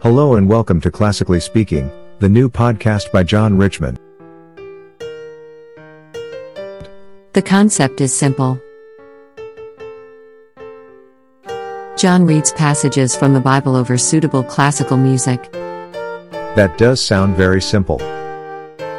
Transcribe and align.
Hello 0.00 0.36
and 0.36 0.48
welcome 0.48 0.80
to 0.82 0.92
Classically 0.92 1.40
Speaking, 1.40 1.90
the 2.20 2.28
new 2.28 2.48
podcast 2.48 3.10
by 3.10 3.24
John 3.24 3.56
Richmond. 3.56 3.98
The 7.32 7.42
concept 7.44 8.00
is 8.00 8.14
simple. 8.14 8.60
John 11.96 12.26
reads 12.26 12.52
passages 12.52 13.16
from 13.16 13.34
the 13.34 13.40
Bible 13.40 13.74
over 13.74 13.98
suitable 13.98 14.44
classical 14.44 14.96
music. 14.96 15.50
That 15.50 16.78
does 16.78 17.04
sound 17.04 17.34
very 17.34 17.60
simple. 17.60 17.98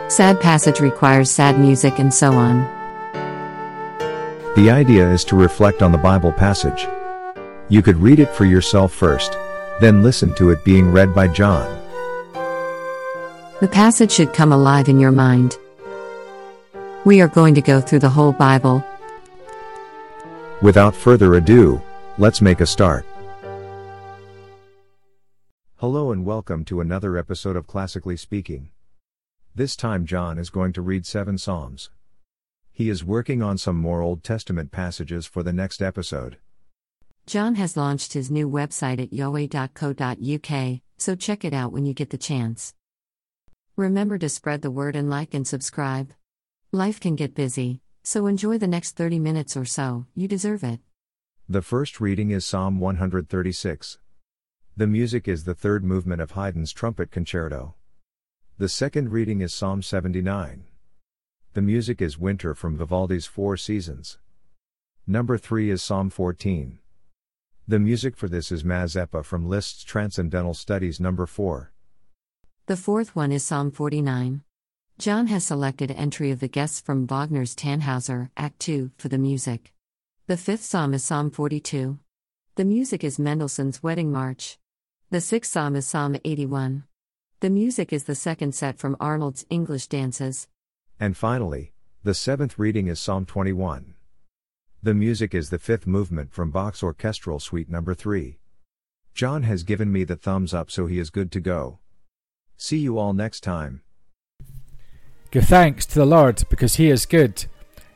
Sad 0.10 0.42
passage 0.42 0.82
requires 0.82 1.32
sad 1.32 1.58
music 1.58 1.98
and 2.00 2.14
so 2.14 2.34
on. 2.34 2.58
The 4.58 4.70
idea 4.70 5.10
is 5.10 5.24
to 5.26 5.38
reflect 5.38 5.82
on 5.82 5.94
the 5.94 5.98
Bible 5.98 6.34
passage. 6.34 6.86
You 7.70 7.82
could 7.82 7.96
read 7.96 8.20
it 8.20 8.36
for 8.36 8.44
yourself 8.44 8.92
first, 8.92 9.38
then 9.80 10.04
listen 10.04 10.34
to 10.36 10.50
it 10.50 10.64
being 10.64 10.92
read 10.92 11.14
by 11.16 11.28
John. 11.28 11.68
The 13.62 13.68
passage 13.68 14.12
should 14.12 14.34
come 14.34 14.52
alive 14.52 14.88
in 14.88 15.00
your 15.00 15.12
mind. 15.12 15.58
We 17.06 17.22
are 17.22 17.28
going 17.28 17.56
to 17.56 17.62
go 17.62 17.82
through 17.82 18.00
the 18.00 18.10
whole 18.10 18.32
Bible. 18.34 18.84
Without 20.62 20.96
further 20.96 21.36
ado, 21.36 21.82
let's 22.18 22.42
make 22.42 22.62
a 22.62 22.66
start. 22.66 23.06
Hello 25.78 26.12
and 26.12 26.26
welcome 26.26 26.66
to 26.66 26.82
another 26.82 27.18
episode 27.18 27.56
of 27.56 27.68
Classically 27.68 28.18
Speaking. 28.18 28.70
This 29.56 29.78
time 29.78 30.06
John 30.06 30.38
is 30.38 30.50
going 30.50 30.74
to 30.74 30.82
read 30.82 31.06
seven 31.06 31.38
Psalms. 31.38 31.90
He 32.72 32.90
is 32.90 33.04
working 33.04 33.42
on 33.42 33.58
some 33.58 33.78
more 33.78 34.02
Old 34.02 34.24
Testament 34.24 34.72
passages 34.72 35.26
for 35.26 35.42
the 35.42 35.54
next 35.54 35.82
episode. 35.82 36.38
John 37.30 37.54
has 37.54 37.78
launched 37.78 38.14
his 38.14 38.32
new 38.32 38.50
website 38.50 39.00
at 39.00 39.14
yahway.co.uk, 39.14 40.80
so 40.98 41.16
check 41.16 41.46
it 41.46 41.54
out 41.54 41.72
when 41.72 41.86
you 41.86 41.94
get 41.94 42.10
the 42.10 42.18
chance. 42.18 42.74
Remember 43.76 44.18
to 44.18 44.28
spread 44.28 44.64
the 44.64 44.72
word 44.72 44.96
and 44.96 45.12
like 45.12 45.36
and 45.36 45.48
subscribe. 45.48 46.12
Life 46.72 47.00
can 47.00 47.16
get 47.16 47.36
busy, 47.36 47.82
so 48.02 48.26
enjoy 48.26 48.58
the 48.58 48.66
next 48.66 48.98
30 48.98 49.20
minutes 49.20 49.56
or 49.56 49.64
so, 49.64 50.08
you 50.16 50.28
deserve 50.28 50.64
it. 50.64 50.80
The 51.48 51.62
first 51.62 52.02
reading 52.02 52.32
is 52.32 52.48
Psalm 52.48 52.80
136. 52.80 54.00
The 54.76 54.88
music 54.88 55.28
is 55.28 55.44
the 55.44 55.54
third 55.54 55.84
movement 55.84 56.24
of 56.24 56.32
Haydn's 56.32 56.74
trumpet 56.74 57.12
concerto. 57.12 57.76
The 58.58 58.70
second 58.70 59.12
reading 59.12 59.42
is 59.42 59.54
Psalm 59.54 59.84
79. 59.84 60.64
The 61.54 61.62
music 61.62 62.02
is 62.02 62.18
Winter 62.18 62.56
from 62.56 62.76
Vivaldi's 62.76 63.28
Four 63.28 63.56
Seasons. 63.56 64.18
Number 65.06 65.38
3 65.38 65.70
is 65.70 65.84
Psalm 65.84 66.10
14. 66.10 66.80
The 67.70 67.78
music 67.78 68.18
for 68.18 68.28
this 68.28 68.52
is 68.52 68.64
Mazeppa 68.64 69.24
from 69.24 69.48
Liszt's 69.48 69.84
Transcendental 69.84 70.56
Studies 70.56 71.00
number 71.00 71.28
4. 71.28 71.72
The 72.66 72.76
fourth 72.76 73.16
one 73.16 73.32
is 73.32 73.44
Psalm 73.44 73.70
49. 73.70 74.42
John 74.98 75.28
has 75.28 75.44
selected 75.44 75.92
entry 75.92 76.32
of 76.32 76.40
the 76.40 76.48
guests 76.48 76.82
from 76.82 77.06
Wagner's 77.06 77.56
Tannhauser, 77.56 78.32
Act 78.36 78.60
2, 78.62 78.90
for 78.98 79.08
the 79.08 79.20
music. 79.20 79.72
The 80.26 80.36
fifth 80.36 80.64
psalm 80.64 80.96
is 80.96 81.04
Psalm 81.04 81.30
42. 81.30 82.00
The 82.56 82.66
music 82.66 83.04
is 83.04 83.20
Mendelssohn's 83.20 83.84
Wedding 83.84 84.12
March. 84.12 84.58
The 85.12 85.22
sixth 85.22 85.52
psalm 85.52 85.76
is 85.76 85.86
Psalm 85.86 86.18
81. 86.26 86.86
The 87.40 87.52
music 87.52 87.94
is 87.94 88.06
the 88.06 88.16
second 88.16 88.56
set 88.56 88.80
from 88.80 88.98
Arnold's 89.00 89.46
English 89.52 89.86
Dances. 89.86 90.48
And 91.00 91.16
finally, 91.16 91.74
the 92.04 92.16
seventh 92.16 92.58
reading 92.58 92.88
is 92.88 93.00
Psalm 93.00 93.28
21. 93.28 93.94
The 94.82 94.94
music 94.94 95.36
is 95.36 95.50
the 95.50 95.60
fifth 95.60 95.86
movement 95.86 96.32
from 96.32 96.52
Bach's 96.52 96.82
Orchestral 96.82 97.42
Suite 97.42 97.70
number 97.70 97.94
3. 97.94 98.40
John 99.14 99.44
has 99.44 99.64
given 99.64 99.92
me 99.92 100.06
the 100.06 100.16
thumbs 100.16 100.54
up 100.54 100.72
so 100.72 100.86
he 100.86 101.00
is 101.00 101.10
good 101.10 101.34
to 101.34 101.42
go. 101.42 101.80
See 102.56 102.78
you 102.78 102.98
all 102.98 103.12
next 103.12 103.42
time. 103.42 103.82
Give 105.32 105.44
thanks 105.44 105.86
to 105.88 105.96
the 105.96 106.06
Lord 106.06 106.44
because 106.50 106.76
he 106.76 106.90
is 106.90 107.06
good. 107.06 107.46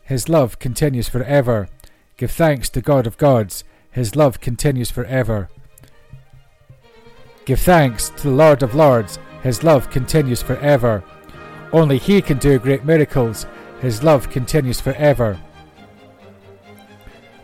His 0.04 0.28
love 0.28 0.60
continues 0.60 1.08
forever. 1.08 1.70
Give 2.18 2.30
thanks 2.30 2.70
to 2.72 2.82
God 2.82 3.08
of 3.08 3.18
gods. 3.18 3.64
His 3.90 4.18
love 4.18 4.42
continues 4.42 4.92
forever. 4.92 5.48
Give 7.46 7.62
thanks 7.62 8.10
to 8.10 8.24
the 8.24 8.36
Lord 8.36 8.62
of 8.62 8.76
lords. 8.76 9.20
His 9.42 9.64
love 9.64 9.90
continues 9.90 10.42
forever. 10.42 11.02
Only 11.72 11.98
he 11.98 12.22
can 12.22 12.40
do 12.40 12.60
great 12.60 12.84
miracles. 12.84 13.46
His 13.80 14.04
love 14.04 14.30
continues 14.30 14.82
forever. 14.82 15.40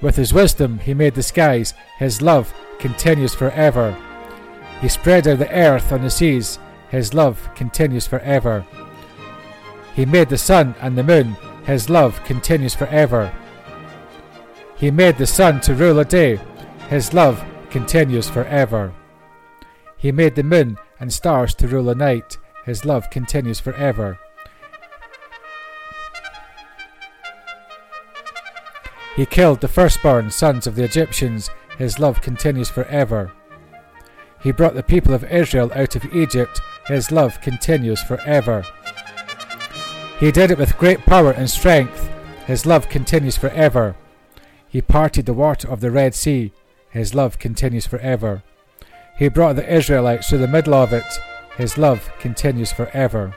With 0.02 0.16
his 0.16 0.34
wisdom 0.34 0.80
he 0.80 0.94
made 0.94 1.16
the 1.16 1.24
skies, 1.24 1.74
his 1.98 2.22
love 2.22 2.54
continues 2.80 3.36
forever. 3.36 3.96
He 4.82 4.88
spread 4.88 5.28
out 5.28 5.40
the 5.40 5.52
earth 5.54 5.92
on 5.92 6.04
the 6.04 6.10
seas, 6.10 6.58
his 6.90 7.14
love 7.14 7.50
continues 7.56 8.08
forever. 8.08 8.66
He 9.94 10.06
made 10.06 10.30
the 10.30 10.38
sun 10.38 10.76
and 10.80 10.98
the 10.98 11.04
moon, 11.04 11.36
his 11.66 11.90
love 11.90 12.24
continues 12.24 12.74
forever. 12.74 13.32
He 14.78 14.90
made 14.90 15.18
the 15.18 15.28
sun 15.28 15.60
to 15.62 15.76
rule 15.76 16.00
a 16.00 16.06
day, 16.06 16.40
his 16.90 17.14
love 17.14 17.44
continues 17.70 18.30
forever. 18.30 18.94
He 19.98 20.14
made 20.14 20.36
the 20.36 20.44
moon 20.44 20.78
and 21.02 21.12
stars 21.12 21.54
to 21.56 21.68
rule 21.68 21.90
a 21.90 21.96
night, 21.96 22.38
his 22.66 22.86
love 22.86 23.10
continues 23.10 23.60
forever. 23.60 24.18
He 29.20 29.26
killed 29.26 29.60
the 29.60 29.68
firstborn 29.68 30.32
sons 30.32 30.66
of 30.66 30.76
the 30.76 30.86
Egyptians, 30.86 31.50
his 31.78 32.00
love 32.00 32.22
continues 32.22 32.70
forever. 32.70 33.34
He 34.42 34.54
brought 34.54 34.76
the 34.76 34.82
people 34.82 35.14
of 35.14 35.26
Israel 35.26 35.70
out 35.76 35.98
of 35.98 36.16
Egypt, 36.16 36.62
his 36.88 37.12
love 37.12 37.42
continues 37.42 38.02
forever. 38.02 38.64
He 40.22 40.32
did 40.32 40.52
it 40.52 40.58
with 40.58 40.78
great 40.78 41.00
power 41.00 41.32
and 41.32 41.50
strength, 41.50 42.10
his 42.48 42.66
love 42.66 42.88
continues 42.88 43.36
forever. 43.36 43.98
He 44.70 44.82
parted 44.82 45.26
the 45.26 45.34
water 45.34 45.68
of 45.68 45.82
the 45.82 45.92
Red 45.92 46.16
Sea, 46.16 46.54
his 46.90 47.14
love 47.14 47.40
continues 47.40 47.86
forever. 47.88 48.42
He 49.18 49.28
brought 49.28 49.58
the 49.58 49.70
Israelites 49.70 50.30
to 50.30 50.38
the 50.38 50.48
middle 50.48 50.76
of 50.76 50.94
it, 50.94 51.20
his 51.58 51.78
love 51.78 52.10
continues 52.20 52.72
forever. 52.72 53.36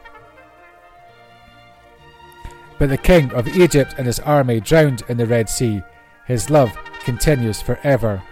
But 2.78 2.88
the 2.88 2.98
king 2.98 3.32
of 3.32 3.48
Egypt 3.48 3.94
and 3.98 4.06
his 4.06 4.20
army 4.20 4.60
drowned 4.60 5.02
in 5.08 5.16
the 5.16 5.26
Red 5.26 5.48
Sea. 5.48 5.82
His 6.26 6.50
love 6.50 6.76
continues 7.04 7.60
forever. 7.60 8.22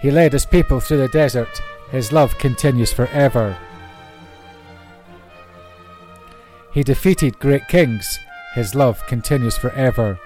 He 0.00 0.10
led 0.10 0.32
his 0.32 0.46
people 0.46 0.80
through 0.80 0.98
the 0.98 1.08
desert. 1.08 1.60
His 1.90 2.12
love 2.12 2.38
continues 2.38 2.92
forever. 2.92 3.56
He 6.72 6.82
defeated 6.82 7.38
great 7.38 7.66
kings. 7.68 8.18
His 8.54 8.74
love 8.74 9.04
continues 9.06 9.56
forever. 9.56 10.18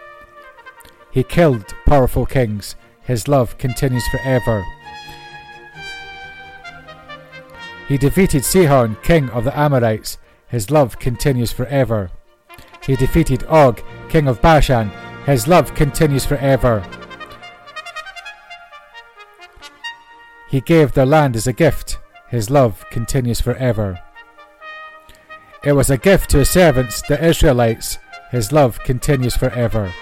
He 1.11 1.23
killed 1.23 1.75
powerful 1.87 2.27
kings. 2.27 2.77
His 3.03 3.29
love 3.29 3.59
continues 3.59 4.07
forever. 4.09 4.65
He 7.89 7.99
defeated 7.99 8.45
Sihon, 8.45 8.97
king 9.03 9.29
of 9.31 9.45
the 9.45 9.59
Amorites. 9.59 10.19
His 10.53 10.71
love 10.71 10.99
continues 10.99 11.51
forever. 11.51 12.11
He 12.85 12.95
defeated 12.95 13.43
Og, 13.45 13.83
king 14.11 14.29
of 14.29 14.43
Bashan. 14.43 14.91
His 15.25 15.49
love 15.49 15.75
continues 15.75 16.27
forever. 16.27 16.85
He 20.51 20.61
gave 20.61 20.93
their 20.93 21.07
land 21.07 21.37
as 21.37 21.47
a 21.47 21.55
gift. 21.55 21.99
His 22.29 22.51
love 22.51 22.85
continues 22.91 23.41
forever. 23.41 23.99
It 25.65 25.73
was 25.73 25.89
a 25.89 25.97
gift 25.97 26.29
to 26.31 26.39
his 26.39 26.51
servants, 26.51 27.01
the 27.01 27.25
Israelites. 27.25 27.97
His 28.31 28.53
love 28.53 28.79
continues 28.81 29.35
forever. 29.35 29.95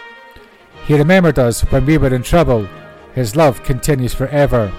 He 0.84 0.96
remembered 0.96 1.38
us 1.38 1.60
when 1.70 1.86
we 1.86 1.96
were 1.96 2.12
in 2.12 2.24
trouble. 2.24 2.66
His 3.14 3.36
love 3.36 3.62
continues 3.62 4.14
forever. 4.14 4.72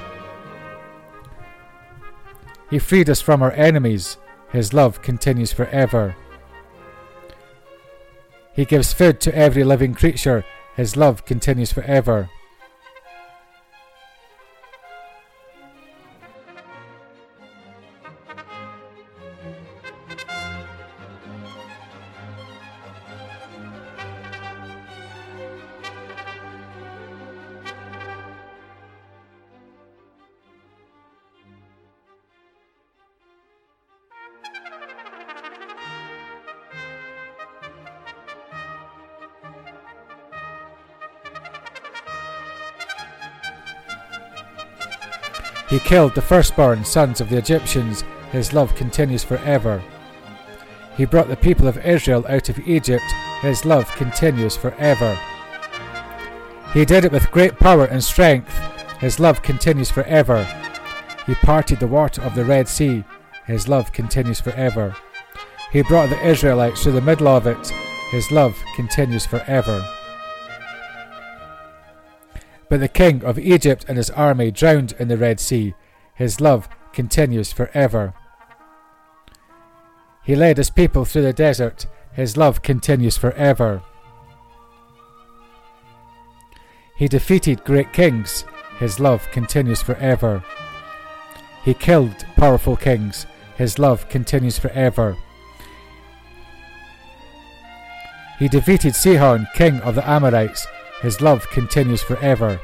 He 2.70 2.78
freed 2.78 3.09
us 3.09 3.22
from 3.22 3.41
our 3.41 3.53
enemies. 3.53 4.17
His 4.52 4.74
love 4.74 5.02
continues 5.02 5.53
forever. 5.53 6.16
He 8.53 8.66
gives 8.66 8.92
food 8.92 9.22
to 9.22 9.36
every 9.36 9.64
living 9.64 9.94
creature. 9.94 10.44
His 10.76 10.98
love 10.98 11.26
continues 11.26 11.72
forever. 11.72 12.30
Killed 45.91 46.16
the 46.16 46.22
firstborn 46.22 46.85
sons 46.85 47.20
of 47.20 47.28
the 47.28 47.38
Egyptians, 47.38 48.05
his 48.32 48.53
love 48.53 48.73
continues 48.76 49.26
forever. 49.26 49.84
He 50.96 51.03
brought 51.03 51.28
the 51.28 51.35
people 51.35 51.67
of 51.67 51.85
Israel 51.85 52.26
out 52.29 52.47
of 52.47 52.66
Egypt, 52.66 53.03
his 53.41 53.66
love 53.66 53.91
continues 53.97 54.55
forever. 54.55 55.20
He 56.73 56.85
did 56.85 57.03
it 57.03 57.11
with 57.11 57.29
great 57.29 57.59
power 57.59 57.84
and 57.84 58.02
strength, 58.02 58.58
his 59.02 59.20
love 59.20 59.41
continues 59.41 59.91
forever. 59.91 60.47
He 61.26 61.35
parted 61.35 61.82
the 61.82 61.88
water 61.88 62.22
of 62.22 62.35
the 62.35 62.46
Red 62.46 62.70
Sea, 62.70 63.03
his 63.46 63.67
love 63.67 63.91
continues 63.91 64.40
forever. 64.40 64.96
He 65.73 65.82
brought 65.82 66.08
the 66.08 66.26
Israelites 66.26 66.84
through 66.84 66.93
the 66.93 67.02
middle 67.02 67.28
of 67.28 67.46
it, 67.46 67.67
his 68.11 68.32
love 68.32 68.58
continues 68.78 69.26
forever. 69.26 69.85
But 72.70 72.79
the 72.79 72.88
king 72.88 73.26
of 73.26 73.38
Egypt 73.38 73.84
and 73.90 73.97
his 73.97 74.09
army 74.11 74.52
drowned 74.52 74.93
in 74.97 75.09
the 75.09 75.17
Red 75.17 75.41
Sea. 75.41 75.73
His 76.16 76.41
love 76.41 76.69
continues 76.93 77.52
forever. 77.52 78.13
He 80.23 80.35
led 80.35 80.58
his 80.58 80.69
people 80.69 81.05
through 81.05 81.23
the 81.23 81.34
desert. 81.34 81.87
His 82.13 82.37
love 82.37 82.61
continues 82.61 83.17
forever. 83.17 83.81
He 86.96 87.08
defeated 87.08 87.63
great 87.63 87.93
kings. 87.93 88.46
His 88.79 88.99
love 88.99 89.28
continues 89.31 89.81
forever. 89.81 90.43
He 91.63 91.73
killed 91.73 92.25
powerful 92.35 92.75
kings. 92.75 93.25
His 93.55 93.79
love 93.79 94.07
continues 94.09 94.59
forever. 94.59 95.17
He 98.40 98.47
defeated 98.47 98.96
Sihon, 98.96 99.47
king 99.55 99.79
of 99.81 99.96
the 99.96 100.07
Amorites. 100.09 100.66
His 101.02 101.22
love 101.22 101.47
continues 101.49 102.02
forever. 102.02 102.59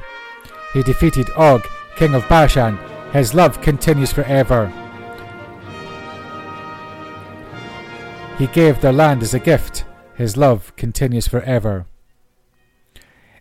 He 0.73 0.83
defeated 0.83 1.29
Og, 1.35 1.65
king 1.95 2.13
of 2.15 2.27
Bashan. 2.27 2.79
His 3.13 3.33
love 3.33 3.61
continues 3.61 4.11
forever. 4.11 4.71
He 8.37 8.47
gave 8.47 8.81
their 8.81 8.93
land 8.93 9.23
as 9.23 9.33
a 9.33 9.39
gift. 9.39 9.85
His 10.15 10.37
love 10.37 10.75
continues 10.75 11.27
forever. 11.27 11.87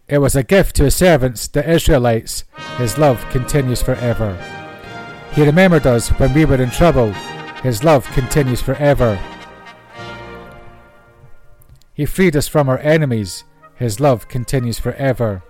It 0.09 0.19
was 0.19 0.37
a 0.37 0.43
gift 0.43 0.77
to 0.77 0.85
his 0.85 0.95
servants, 0.95 1.49
the 1.49 1.69
Israelites. 1.69 2.45
His 2.79 2.97
love 2.97 3.25
continues 3.31 3.83
forever. 3.83 4.39
He 5.33 5.45
remembered 5.45 5.87
us 5.87 6.09
when 6.11 6.33
we 6.33 6.45
were 6.45 6.63
in 6.63 6.71
trouble. 6.71 7.13
His 7.63 7.83
love 7.83 8.07
continues 8.13 8.63
forever. 8.63 9.19
He 11.93 12.07
freed 12.07 12.37
us 12.37 12.47
from 12.47 12.69
our 12.69 12.79
enemies. 12.79 13.45
His 13.75 14.01
love 14.01 14.29
continues 14.29 14.79
forever. 14.79 15.43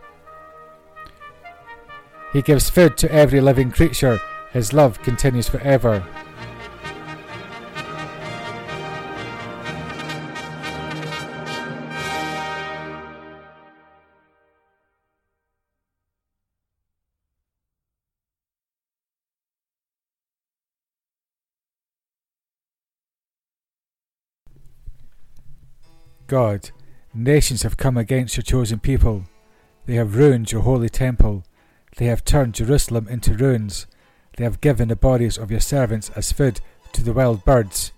He 2.32 2.42
gives 2.42 2.68
food 2.68 2.96
to 2.98 3.12
every 3.12 3.40
living 3.40 3.70
creature. 3.70 4.18
His 4.52 4.72
love 4.72 5.02
continues 5.02 5.48
forever. 5.48 6.04
God, 26.26 26.70
nations 27.14 27.62
have 27.62 27.76
come 27.76 27.96
against 27.96 28.36
your 28.36 28.42
chosen 28.42 28.80
people. 28.80 29.24
They 29.86 29.94
have 29.94 30.16
ruined 30.16 30.50
your 30.50 30.62
holy 30.62 30.88
temple. 30.88 31.44
They 31.96 32.06
have 32.06 32.24
turned 32.24 32.54
Jerusalem 32.54 33.08
into 33.08 33.34
ruins. 33.34 33.86
They 34.36 34.44
have 34.44 34.60
given 34.60 34.88
the 34.88 34.96
bodies 34.96 35.38
of 35.38 35.50
your 35.50 35.60
servants 35.60 36.10
as 36.10 36.32
food 36.32 36.60
to 36.92 37.02
the 37.02 37.12
wild 37.12 37.44
birds. 37.44 37.92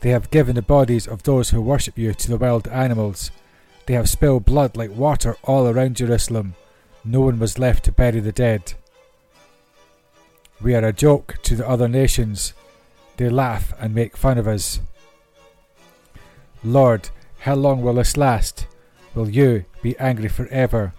They 0.00 0.10
have 0.10 0.30
given 0.30 0.56
the 0.56 0.62
bodies 0.62 1.06
of 1.06 1.22
those 1.22 1.50
who 1.50 1.62
worship 1.62 1.96
you 1.96 2.12
to 2.12 2.28
the 2.28 2.36
wild 2.36 2.66
animals. 2.68 3.30
They 3.86 3.94
have 3.94 4.08
spilled 4.08 4.44
blood 4.44 4.76
like 4.76 4.94
water 4.94 5.36
all 5.44 5.68
around 5.68 5.96
Jerusalem. 5.96 6.54
No 7.04 7.20
one 7.20 7.38
was 7.38 7.58
left 7.58 7.84
to 7.84 7.92
bury 7.92 8.20
the 8.20 8.32
dead. 8.32 8.74
We 10.60 10.74
are 10.74 10.84
a 10.84 10.92
joke 10.92 11.36
to 11.44 11.54
the 11.54 11.68
other 11.68 11.88
nations. 11.88 12.54
They 13.18 13.28
laugh 13.28 13.72
and 13.78 13.94
make 13.94 14.16
fun 14.16 14.36
of 14.36 14.48
us. 14.48 14.80
Lord, 16.64 17.10
how 17.40 17.54
long 17.54 17.82
will 17.82 17.94
this 17.94 18.16
last? 18.16 18.66
Will 19.14 19.28
you 19.28 19.64
be 19.82 19.96
angry 19.98 20.28
forever? 20.28 20.92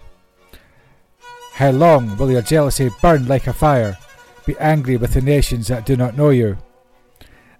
How 1.56 1.70
long 1.70 2.18
will 2.18 2.30
your 2.30 2.42
jealousy 2.42 2.90
burn 3.00 3.26
like 3.26 3.46
a 3.46 3.52
fire? 3.54 3.96
Be 4.44 4.58
angry 4.58 4.98
with 4.98 5.14
the 5.14 5.22
nations 5.22 5.68
that 5.68 5.86
do 5.86 5.96
not 5.96 6.14
know 6.14 6.28
you, 6.28 6.58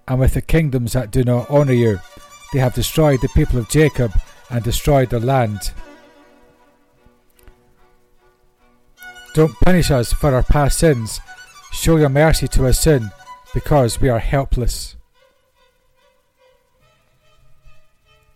and 0.07 0.19
with 0.19 0.35
the 0.35 0.41
kingdoms 0.43 0.93
that 0.93 1.09
do 1.09 1.23
not 1.23 1.49
honour 1.49 1.73
you. 1.73 1.99
They 2.53 2.59
have 2.59 2.75
destroyed 2.75 3.21
the 3.21 3.29
people 3.29 3.57
of 3.57 3.69
Jacob 3.69 4.11
and 4.51 4.63
destroyed 4.63 5.09
their 5.09 5.19
land. 5.19 5.73
Don't 9.33 9.59
punish 9.61 9.89
us 9.89 10.13
for 10.13 10.31
our 10.31 10.43
past 10.43 10.77
sins. 10.77 11.19
Show 11.71 11.97
your 11.97 12.09
mercy 12.09 12.47
to 12.49 12.67
us 12.67 12.79
sin, 12.79 13.09
because 13.51 13.99
we 13.99 14.09
are 14.09 14.19
helpless. 14.19 14.95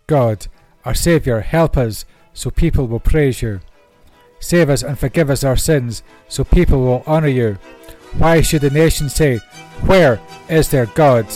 God, 0.07 0.47
our 0.85 0.95
Saviour, 0.95 1.41
help 1.41 1.77
us 1.77 2.03
so 2.33 2.49
people 2.49 2.87
will 2.87 2.99
praise 2.99 3.43
you. 3.43 3.61
Save 4.41 4.69
us 4.69 4.83
and 4.83 4.99
forgive 4.99 5.29
us 5.29 5.45
our 5.45 5.55
sins, 5.55 6.03
so 6.27 6.43
people 6.43 6.81
will 6.81 7.03
honour 7.07 7.29
you. 7.29 7.57
Why 8.17 8.41
should 8.41 8.61
the 8.61 8.69
nations 8.69 9.13
say, 9.15 9.38
Where 9.85 10.19
is 10.49 10.67
their 10.67 10.88
God? 10.88 11.27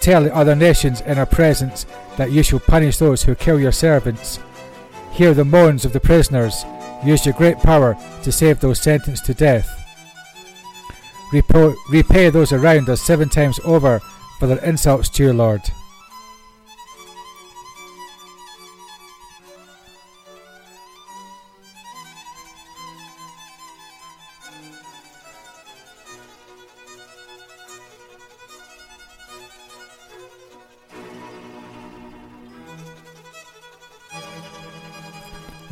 Tell 0.00 0.24
the 0.24 0.34
other 0.34 0.56
nations 0.56 1.00
in 1.02 1.18
our 1.18 1.26
presence 1.26 1.86
that 2.16 2.32
you 2.32 2.42
shall 2.42 2.58
punish 2.58 2.96
those 2.96 3.22
who 3.22 3.34
kill 3.34 3.60
your 3.60 3.72
servants. 3.72 4.40
Hear 5.12 5.34
the 5.34 5.44
moans 5.44 5.84
of 5.84 5.92
the 5.92 6.00
prisoners. 6.00 6.64
Use 7.04 7.24
your 7.24 7.34
great 7.34 7.58
power 7.58 7.96
to 8.22 8.32
save 8.32 8.58
those 8.58 8.80
sentenced 8.80 9.26
to 9.26 9.34
death. 9.34 9.68
Repo- 11.30 11.76
repay 11.90 12.30
those 12.30 12.52
around 12.52 12.88
us 12.88 13.02
seven 13.02 13.28
times 13.28 13.60
over 13.64 14.00
for 14.38 14.46
their 14.46 14.64
insults 14.64 15.08
to 15.10 15.22
your 15.22 15.34
Lord. 15.34 15.62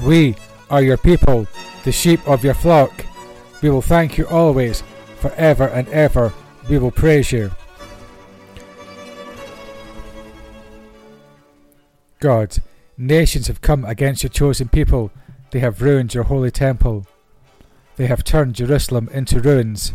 We 0.05 0.35
are 0.69 0.83
your 0.83 0.97
people, 0.97 1.47
the 1.85 1.93
sheep 1.93 2.27
of 2.27 2.43
your 2.43 2.55
flock. 2.55 3.07
We 3.63 3.71
will 3.71 3.83
thank 3.83 4.19
you 4.19 4.27
always, 4.27 4.83
forever 5.21 5.69
and 5.69 5.89
ever. 5.89 6.33
We 6.69 6.79
will 6.79 6.91
praise 6.91 7.31
you. 7.31 7.53
God, 12.19 12.59
nations 12.99 13.47
have 13.47 13.61
come 13.61 13.85
against 13.85 14.25
your 14.25 14.31
chosen 14.31 14.69
people. 14.69 15.13
They 15.53 15.61
have 15.61 15.83
ruined 15.83 16.15
your 16.15 16.25
holy 16.25 16.51
temple. 16.51 17.07
They 17.97 18.07
have 18.07 18.25
turned 18.25 18.57
Jerusalem 18.57 19.09
into 19.13 19.41
ruins. 19.41 19.93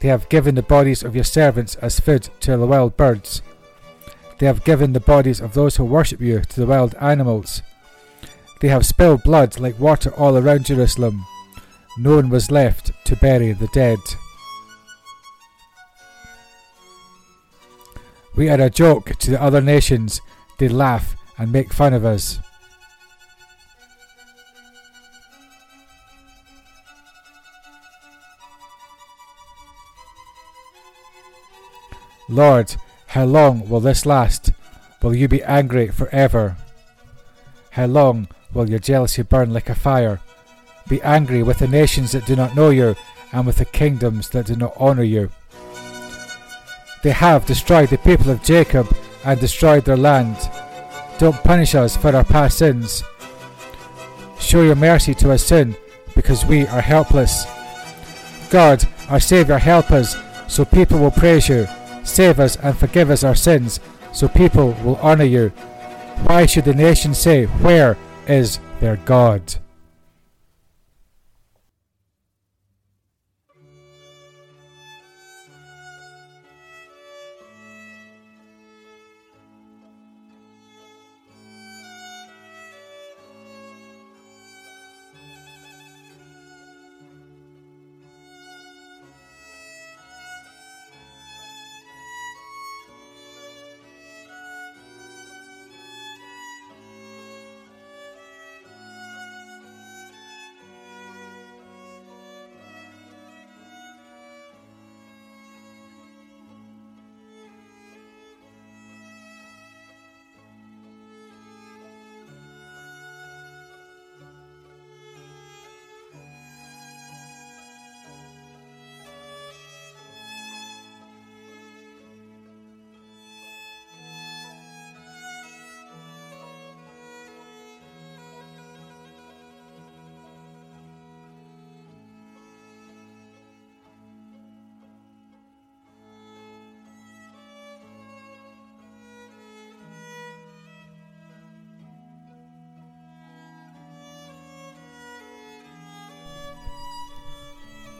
They 0.00 0.08
have 0.08 0.28
given 0.28 0.56
the 0.56 0.62
bodies 0.62 1.04
of 1.04 1.14
your 1.14 1.24
servants 1.24 1.76
as 1.76 2.00
food 2.00 2.30
to 2.40 2.56
the 2.56 2.66
wild 2.66 2.96
birds. 2.96 3.42
They 4.38 4.46
have 4.46 4.64
given 4.64 4.92
the 4.92 5.00
bodies 5.00 5.40
of 5.40 5.54
those 5.54 5.76
who 5.76 5.84
worship 5.84 6.20
you 6.20 6.40
to 6.40 6.60
the 6.60 6.66
wild 6.66 6.96
animals. 7.00 7.62
They 8.64 8.70
have 8.70 8.86
spilled 8.86 9.24
blood 9.24 9.60
like 9.60 9.78
water 9.78 10.10
all 10.14 10.38
around 10.38 10.64
Jerusalem. 10.64 11.26
No 11.98 12.16
one 12.16 12.30
was 12.30 12.50
left 12.50 12.92
to 13.04 13.14
bury 13.14 13.52
the 13.52 13.66
dead. 13.74 13.98
We 18.34 18.48
are 18.48 18.58
a 18.58 18.70
joke 18.70 19.16
to 19.16 19.30
the 19.30 19.42
other 19.42 19.60
nations. 19.60 20.22
They 20.56 20.68
laugh 20.68 21.14
and 21.36 21.52
make 21.52 21.74
fun 21.74 21.92
of 21.92 22.06
us. 22.06 22.40
Lord, 32.30 32.76
how 33.08 33.26
long 33.26 33.68
will 33.68 33.80
this 33.80 34.06
last? 34.06 34.52
Will 35.02 35.14
you 35.14 35.28
be 35.28 35.42
angry 35.42 35.88
forever? 35.88 36.56
How 37.72 37.84
long 37.84 38.28
will 38.54 38.70
your 38.70 38.78
jealousy 38.78 39.22
burn 39.22 39.52
like 39.52 39.68
a 39.68 39.74
fire? 39.74 40.20
Be 40.88 41.02
angry 41.02 41.42
with 41.42 41.58
the 41.58 41.68
nations 41.68 42.12
that 42.12 42.26
do 42.26 42.36
not 42.36 42.54
know 42.54 42.70
you, 42.70 42.94
and 43.32 43.46
with 43.46 43.56
the 43.56 43.64
kingdoms 43.64 44.28
that 44.30 44.46
do 44.46 44.56
not 44.56 44.76
honour 44.76 45.02
you. 45.02 45.30
They 47.02 47.10
have 47.10 47.46
destroyed 47.46 47.90
the 47.90 47.98
people 47.98 48.30
of 48.30 48.42
Jacob 48.42 48.94
and 49.24 49.40
destroyed 49.40 49.84
their 49.84 49.96
land. 49.96 50.36
Don't 51.18 51.42
punish 51.42 51.74
us 51.74 51.96
for 51.96 52.14
our 52.14 52.24
past 52.24 52.58
sins. 52.58 53.02
Show 54.38 54.62
your 54.62 54.76
mercy 54.76 55.14
to 55.14 55.32
us 55.32 55.44
sin, 55.44 55.76
because 56.14 56.44
we 56.44 56.66
are 56.68 56.80
helpless. 56.80 57.46
God, 58.50 58.84
our 59.10 59.20
Saviour, 59.20 59.58
help 59.58 59.90
us, 59.90 60.16
so 60.48 60.64
people 60.64 60.98
will 60.98 61.10
praise 61.10 61.48
you. 61.48 61.66
Save 62.04 62.38
us 62.38 62.56
and 62.56 62.76
forgive 62.76 63.10
us 63.10 63.24
our 63.24 63.34
sins, 63.34 63.80
so 64.12 64.28
people 64.28 64.72
will 64.84 64.96
honour 64.96 65.24
you. 65.24 65.48
Why 66.26 66.46
should 66.46 66.64
the 66.66 66.74
nations 66.74 67.18
say, 67.18 67.46
Where 67.46 67.96
is 68.28 68.60
their 68.80 68.96
God? 68.96 69.54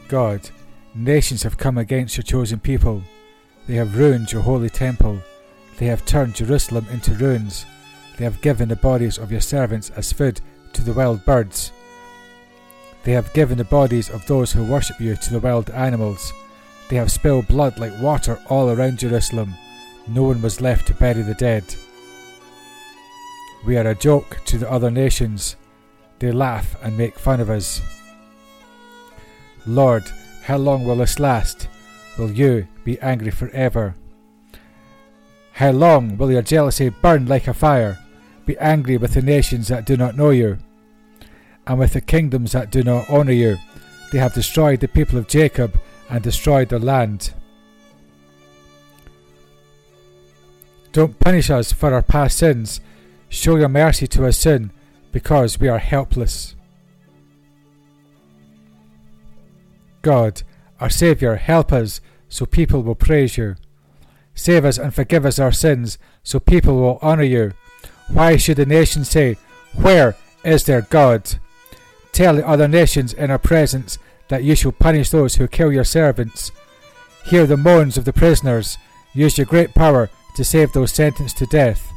God, 0.07 0.49
nations 0.93 1.43
have 1.43 1.57
come 1.57 1.77
against 1.77 2.17
your 2.17 2.23
chosen 2.23 2.59
people. 2.59 3.01
They 3.67 3.75
have 3.75 3.97
ruined 3.97 4.31
your 4.31 4.43
holy 4.43 4.69
temple. 4.69 5.19
They 5.77 5.87
have 5.87 6.05
turned 6.05 6.35
Jerusalem 6.35 6.85
into 6.91 7.13
ruins. 7.13 7.65
They 8.17 8.23
have 8.23 8.41
given 8.41 8.69
the 8.69 8.75
bodies 8.75 9.17
of 9.17 9.31
your 9.31 9.41
servants 9.41 9.89
as 9.91 10.13
food 10.13 10.39
to 10.73 10.83
the 10.83 10.93
wild 10.93 11.25
birds. 11.25 11.71
They 13.03 13.13
have 13.13 13.33
given 13.33 13.57
the 13.57 13.63
bodies 13.63 14.09
of 14.09 14.25
those 14.25 14.51
who 14.51 14.63
worship 14.63 14.99
you 14.99 15.15
to 15.15 15.33
the 15.33 15.39
wild 15.39 15.69
animals. 15.71 16.31
They 16.89 16.95
have 16.97 17.11
spilled 17.11 17.47
blood 17.47 17.79
like 17.79 17.99
water 18.01 18.39
all 18.47 18.69
around 18.69 18.99
Jerusalem. 18.99 19.55
No 20.07 20.23
one 20.23 20.41
was 20.41 20.61
left 20.61 20.87
to 20.87 20.93
bury 20.93 21.23
the 21.23 21.33
dead. 21.33 21.63
We 23.65 23.77
are 23.77 23.87
a 23.87 23.95
joke 23.95 24.39
to 24.45 24.59
the 24.59 24.71
other 24.71 24.91
nations. 24.91 25.55
They 26.19 26.31
laugh 26.31 26.75
and 26.83 26.95
make 26.95 27.17
fun 27.17 27.39
of 27.39 27.49
us. 27.49 27.81
Lord, 29.67 30.03
how 30.43 30.57
long 30.57 30.85
will 30.85 30.97
this 30.97 31.19
last? 31.19 31.67
Will 32.17 32.31
you 32.31 32.67
be 32.83 32.99
angry 33.01 33.31
forever? 33.31 33.95
How 35.53 35.71
long 35.71 36.17
will 36.17 36.31
your 36.31 36.41
jealousy 36.41 36.89
burn 36.89 37.25
like 37.25 37.47
a 37.47 37.53
fire? 37.53 37.97
Be 38.45 38.57
angry 38.59 38.97
with 38.97 39.15
the 39.15 39.21
nations 39.21 39.69
that 39.69 39.85
do 39.85 39.97
not 39.97 40.15
know 40.15 40.29
you, 40.29 40.59
and 41.65 41.79
with 41.79 41.93
the 41.93 42.01
kingdoms 42.01 42.51
that 42.51 42.71
do 42.71 42.83
not 42.83 43.09
honour 43.09 43.31
you. 43.31 43.57
They 44.11 44.19
have 44.19 44.33
destroyed 44.35 44.81
the 44.81 44.87
people 44.87 45.17
of 45.17 45.27
Jacob 45.27 45.79
and 46.09 46.23
destroyed 46.23 46.69
their 46.69 46.79
land. 46.79 47.33
Don't 50.91 51.19
punish 51.19 51.49
us 51.49 51.71
for 51.71 51.93
our 51.93 52.03
past 52.03 52.37
sins. 52.37 52.81
Show 53.29 53.55
your 53.55 53.69
mercy 53.69 54.07
to 54.07 54.27
us 54.27 54.37
sin, 54.37 54.71
because 55.11 55.59
we 55.59 55.67
are 55.67 55.79
helpless. 55.79 56.55
God, 60.05 60.43
our 60.79 60.91
Saviour, 60.91 61.37
help 61.37 61.73
us 61.73 61.99
so 62.29 62.45
people 62.45 62.83
will 62.83 62.93
praise 62.93 63.37
you. 63.37 63.55
Save 64.35 64.63
us 64.63 64.77
and 64.77 64.93
forgive 64.93 65.25
us 65.25 65.39
our 65.39 65.51
sins 65.51 65.97
so 66.21 66.39
people 66.39 66.79
will 66.79 66.99
honour 67.01 67.23
you. 67.23 67.53
Why 68.09 68.37
should 68.37 68.57
the 68.57 68.67
nations 68.67 69.09
say, 69.09 69.37
Where 69.73 70.15
is 70.43 70.65
their 70.65 70.83
God? 70.83 71.39
Tell 72.11 72.35
the 72.35 72.47
other 72.47 72.67
nations 72.67 73.13
in 73.13 73.31
our 73.31 73.39
presence 73.39 73.97
that 74.27 74.43
you 74.43 74.55
shall 74.55 74.73
punish 74.73 75.09
those 75.09 75.37
who 75.37 75.47
kill 75.47 75.73
your 75.73 75.83
servants. 75.83 76.51
Hear 77.25 77.47
the 77.47 77.57
moans 77.57 77.97
of 77.97 78.05
the 78.05 78.13
prisoners. 78.13 78.77
Use 79.15 79.39
your 79.39 79.47
great 79.47 79.73
power 79.73 80.11
to 80.35 80.43
save 80.43 80.71
those 80.73 80.91
sentenced 80.91 81.39
to 81.39 81.47
death. 81.47 81.91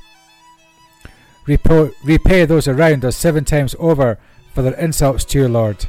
repay 1.46 2.46
those 2.46 2.68
around 2.68 3.04
us 3.04 3.18
seven 3.18 3.44
times 3.44 3.76
over 3.78 4.18
for 4.54 4.62
their 4.62 4.80
insults 4.80 5.26
to 5.26 5.40
you, 5.40 5.48
Lord. 5.48 5.84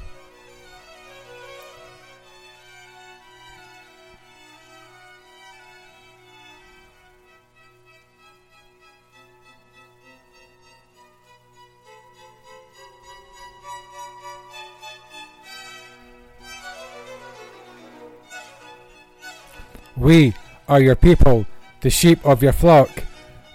We 20.00 20.34
are 20.70 20.80
your 20.80 20.96
people, 20.96 21.46
the 21.82 21.90
sheep 21.90 22.26
of 22.26 22.42
your 22.42 22.54
flock. 22.54 23.04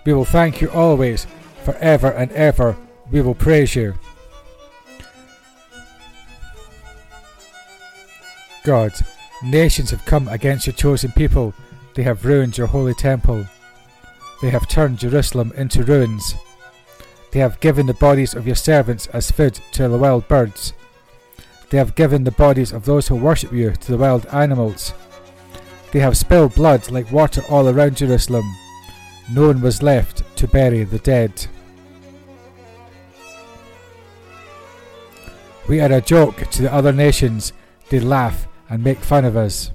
We 0.05 0.13
will 0.13 0.27
thank 0.27 0.61
you 0.61 0.71
always, 0.71 1.27
forever 1.63 2.11
and 2.11 2.31
ever. 2.33 2.77
We 3.11 3.23
will 3.23 3.35
praise 3.35 3.75
you. 3.75 3.95
God, 8.63 8.93
nations 9.43 9.91
have 9.91 10.05
come 10.05 10.29
against 10.29 10.67
your 10.67 10.75
chosen 10.75 11.13
people. 11.13 11.55
They 11.95 12.03
have 12.03 12.27
ruined 12.27 12.59
your 12.59 12.67
holy 12.67 12.95
temple. 12.95 13.47
They 14.43 14.51
have 14.51 14.69
turned 14.69 14.99
Jerusalem 14.99 15.53
into 15.57 15.83
ruins. 15.83 16.35
They 17.33 17.41
have 17.41 17.61
given 17.61 17.87
the 17.87 17.95
bodies 17.95 18.35
of 18.35 18.47
your 18.47 18.57
servants 18.57 19.07
as 19.09 19.31
food 19.31 19.61
to 19.73 19.89
the 19.89 19.99
wild 19.99 20.29
birds. 20.29 20.75
They 21.71 21.79
have 21.79 21.95
given 21.95 22.25
the 22.25 22.31
bodies 22.31 22.73
of 22.73 22.85
those 22.85 23.09
who 23.09 23.17
worship 23.17 23.53
you 23.53 23.71
to 23.71 23.93
the 23.93 23.99
wild 23.99 24.27
animals. 24.27 24.93
They 25.95 26.01
have 26.01 26.17
spilled 26.17 26.57
blood 26.57 26.91
like 26.91 27.13
water 27.13 27.41
all 27.49 27.69
around 27.69 27.99
Jerusalem. 27.99 28.53
No 29.31 29.47
one 29.47 29.61
was 29.61 29.81
left 29.81 30.25
to 30.39 30.49
bury 30.49 30.83
the 30.83 30.99
dead. 30.99 31.47
We 35.69 35.81
are 35.81 35.93
a 35.93 36.01
joke 36.01 36.51
to 36.51 36.63
the 36.63 36.75
other 36.75 36.93
nations. 36.93 37.53
They 37.91 38.01
laugh 38.01 38.49
and 38.69 38.83
make 38.83 38.99
fun 38.99 39.25
of 39.25 39.37
us. 39.37 39.71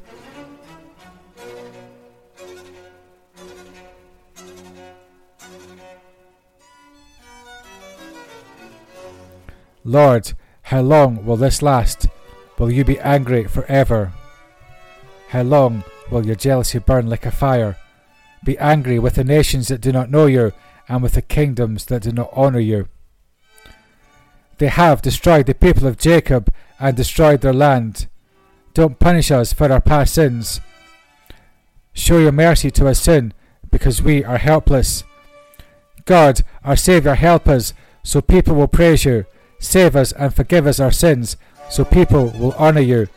Lord, 9.85 10.33
how 10.63 10.81
long 10.81 11.25
will 11.25 11.37
this 11.37 11.61
last? 11.61 12.07
Will 12.57 12.69
you 12.69 12.83
be 12.83 12.99
angry 12.99 13.45
forever? 13.45 14.11
How 15.29 15.43
long 15.43 15.85
will 16.09 16.25
your 16.25 16.35
jealousy 16.35 16.79
burn 16.79 17.09
like 17.09 17.25
a 17.25 17.31
fire? 17.31 17.77
Be 18.43 18.57
angry 18.57 18.99
with 18.99 19.15
the 19.15 19.23
nations 19.23 19.67
that 19.67 19.81
do 19.81 19.91
not 19.91 20.09
know 20.09 20.25
you, 20.25 20.53
and 20.87 21.03
with 21.03 21.13
the 21.13 21.21
kingdoms 21.21 21.85
that 21.85 22.03
do 22.03 22.11
not 22.11 22.31
honour 22.33 22.59
you. 22.59 22.87
They 24.57 24.67
have 24.67 25.01
destroyed 25.01 25.45
the 25.45 25.53
people 25.53 25.87
of 25.87 25.97
Jacob 25.97 26.53
and 26.79 26.95
destroyed 26.95 27.41
their 27.41 27.53
land. 27.53 28.07
Don't 28.73 28.99
punish 28.99 29.31
us 29.31 29.53
for 29.53 29.71
our 29.71 29.81
past 29.81 30.13
sins. 30.13 30.59
Show 31.93 32.19
your 32.19 32.31
mercy 32.31 32.71
to 32.71 32.87
us 32.87 33.01
sin, 33.01 33.33
because 33.71 34.01
we 34.01 34.23
are 34.23 34.37
helpless. 34.37 35.03
God, 36.05 36.41
our 36.63 36.75
Saviour, 36.75 37.15
help 37.15 37.47
us, 37.47 37.73
so 38.03 38.21
people 38.21 38.55
will 38.55 38.67
praise 38.67 39.05
you. 39.05 39.25
Save 39.59 39.95
us 39.95 40.11
and 40.13 40.33
forgive 40.33 40.65
us 40.65 40.79
our 40.79 40.91
sins, 40.91 41.37
so 41.69 41.85
people 41.85 42.27
will 42.39 42.53
honour 42.53 42.81
you. 42.81 43.07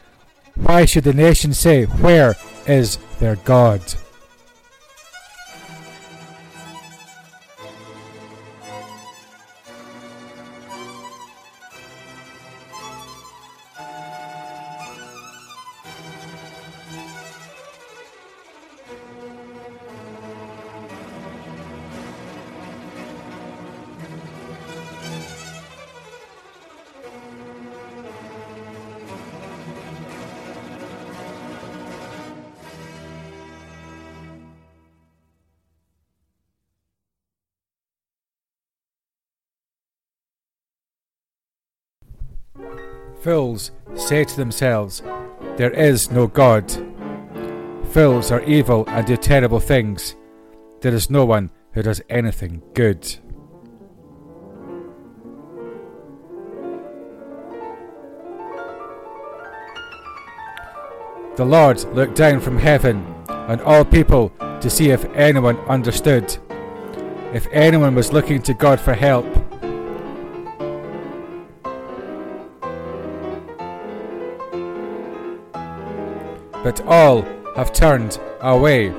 Why 0.54 0.84
should 0.84 1.04
the 1.04 1.14
nation 1.14 1.54
say, 1.54 1.84
Where 1.84 2.36
is 2.66 2.98
their 3.18 3.36
God? 3.36 3.82
Fools 43.22 43.70
say 43.94 44.24
to 44.24 44.36
themselves, 44.36 45.00
There 45.56 45.70
is 45.70 46.10
no 46.10 46.26
God. 46.26 46.68
Fools 47.92 48.32
are 48.32 48.42
evil 48.42 48.82
and 48.88 49.06
do 49.06 49.16
terrible 49.16 49.60
things. 49.60 50.16
There 50.80 50.92
is 50.92 51.08
no 51.08 51.24
one 51.24 51.52
who 51.70 51.82
does 51.82 52.02
anything 52.10 52.62
good. 52.74 53.02
The 61.36 61.44
Lord 61.44 61.84
looked 61.94 62.16
down 62.16 62.40
from 62.40 62.58
heaven 62.58 63.06
on 63.28 63.60
all 63.60 63.84
people 63.84 64.30
to 64.60 64.68
see 64.68 64.90
if 64.90 65.04
anyone 65.14 65.58
understood, 65.68 66.36
if 67.32 67.46
anyone 67.52 67.94
was 67.94 68.12
looking 68.12 68.42
to 68.42 68.52
God 68.52 68.80
for 68.80 68.94
help. 68.94 69.26
But 76.62 76.80
all 76.86 77.22
have 77.56 77.72
turned 77.72 78.18
away. 78.40 78.92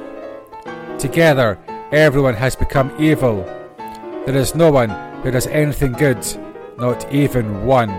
Together, 0.99 1.57
everyone 1.91 2.35
has 2.35 2.55
become 2.55 2.93
evil. 2.99 3.43
There 4.25 4.35
is 4.35 4.55
no 4.55 4.71
one 4.71 4.89
who 5.21 5.31
does 5.31 5.47
anything 5.47 5.93
good, 5.93 6.25
not 6.77 7.11
even 7.13 7.65
one. 7.65 7.89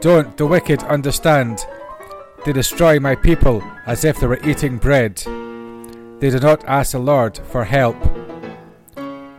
Don't 0.00 0.36
the 0.36 0.46
wicked 0.46 0.82
understand? 0.82 1.64
They 2.44 2.52
destroy 2.52 2.98
my 2.98 3.14
people 3.14 3.62
as 3.86 4.04
if 4.04 4.18
they 4.18 4.26
were 4.26 4.40
eating 4.44 4.78
bread. 4.78 5.16
They 6.18 6.30
do 6.30 6.40
not 6.40 6.64
ask 6.64 6.90
the 6.90 6.98
Lord 6.98 7.38
for 7.38 7.62
help. 7.62 7.96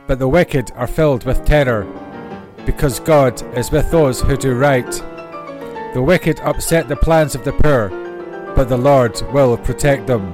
But 0.05 0.19
the 0.19 0.27
wicked 0.27 0.71
are 0.75 0.87
filled 0.87 1.23
with 1.23 1.45
terror, 1.45 1.87
because 2.65 2.99
God 2.99 3.41
is 3.57 3.71
with 3.71 3.89
those 3.89 4.19
who 4.21 4.35
do 4.35 4.53
right. 4.53 4.91
The 5.93 6.03
wicked 6.03 6.39
upset 6.41 6.89
the 6.89 6.95
plans 6.95 7.35
of 7.35 7.45
the 7.45 7.53
poor, 7.53 7.89
but 8.55 8.67
the 8.67 8.77
Lord 8.77 9.21
will 9.31 9.57
protect 9.57 10.07
them. 10.07 10.33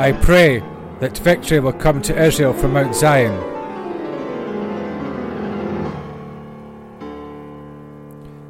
I 0.00 0.12
pray 0.12 0.60
that 1.00 1.18
victory 1.18 1.60
will 1.60 1.74
come 1.74 2.00
to 2.00 2.18
Israel 2.18 2.54
from 2.54 2.72
Mount 2.72 2.94
Zion. 2.94 3.36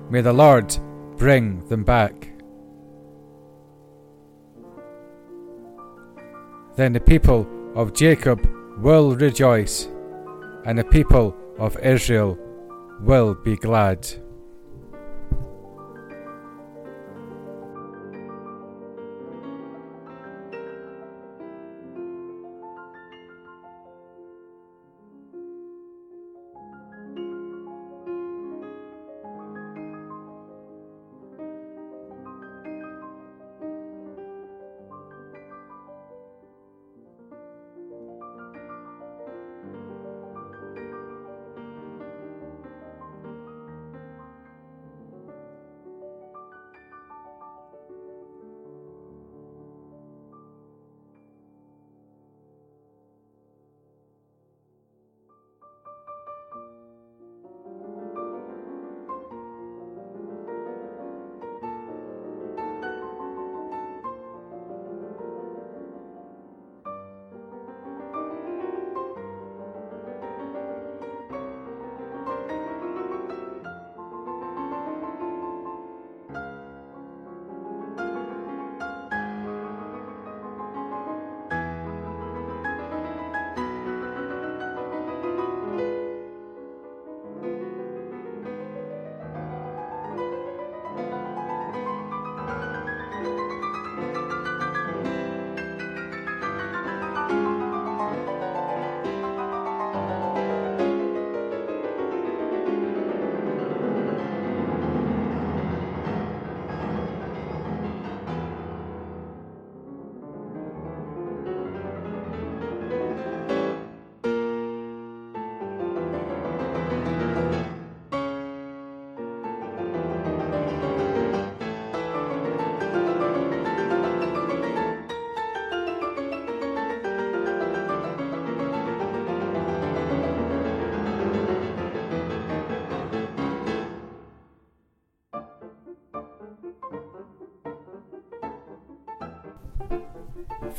May 0.08 0.20
the 0.20 0.32
Lord 0.32 0.78
bring 1.16 1.66
them 1.66 1.82
back. 1.82 2.14
Then 6.76 6.92
the 6.92 7.00
people 7.00 7.48
of 7.74 7.94
Jacob 7.94 8.48
will 8.78 9.16
rejoice, 9.16 9.88
and 10.64 10.78
the 10.78 10.84
people 10.84 11.34
of 11.58 11.76
Israel 11.80 12.38
will 13.00 13.34
be 13.34 13.56
glad. 13.56 14.06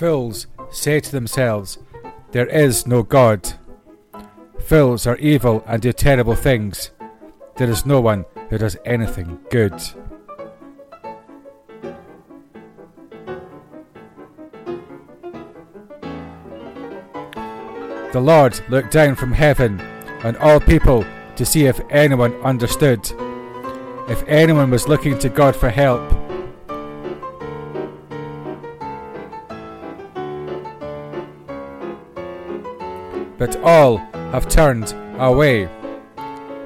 Fools 0.02 0.48
say 0.72 1.00
to 1.00 1.12
themselves, 1.12 1.78
There 2.32 2.48
is 2.48 2.88
no 2.88 3.04
God. 3.04 3.54
Fools 4.58 5.06
are 5.06 5.16
evil 5.18 5.64
and 5.68 5.80
do 5.80 5.94
terrible 5.94 6.34
things. 6.34 6.90
There 7.58 7.70
is 7.70 7.86
no 7.86 8.02
one 8.02 8.26
who 8.50 8.58
does 8.58 8.76
anything 8.84 9.38
good. 9.52 9.80
The 18.12 18.20
Lord 18.20 18.60
looked 18.72 18.90
down 18.90 19.14
from 19.14 19.34
heaven 19.34 19.80
on 20.24 20.36
all 20.38 20.60
people 20.60 21.06
to 21.36 21.46
see 21.46 21.68
if 21.68 21.80
anyone 21.92 22.34
understood, 22.42 23.08
if 24.10 24.24
anyone 24.28 24.72
was 24.72 24.88
looking 24.88 25.20
to 25.20 25.30
God 25.30 25.56
for 25.56 25.70
help. 25.70 26.11
But 33.42 33.56
all 33.64 33.98
have 34.34 34.48
turned 34.48 34.94
away. 35.18 35.68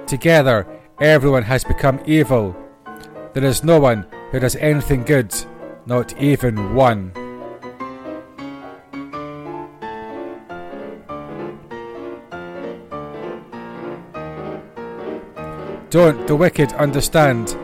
Together, 0.08 0.68
everyone 1.00 1.44
has 1.44 1.64
become 1.64 2.02
evil. 2.06 2.54
There 3.32 3.46
is 3.46 3.64
no 3.64 3.80
one 3.80 4.06
who 4.32 4.42
does 4.42 4.58
anything 4.58 5.04
good, 5.04 5.34
not 5.86 6.22
even 6.22 6.76
one. 6.76 7.14
Don't 15.90 16.28
the 16.28 16.36
wicked 16.36 16.74
understand? 16.74 17.56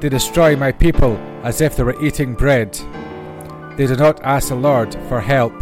They 0.00 0.08
destroy 0.08 0.56
my 0.56 0.72
people 0.72 1.16
as 1.44 1.60
if 1.60 1.76
they 1.76 1.84
were 1.84 2.04
eating 2.04 2.34
bread. 2.34 2.72
They 3.76 3.86
do 3.86 3.94
not 3.94 4.20
ask 4.24 4.48
the 4.48 4.56
Lord 4.56 4.96
for 5.08 5.20
help. 5.20 5.54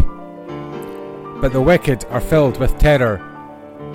But 1.40 1.52
the 1.52 1.62
wicked 1.62 2.04
are 2.10 2.20
filled 2.20 2.58
with 2.58 2.78
terror, 2.78 3.18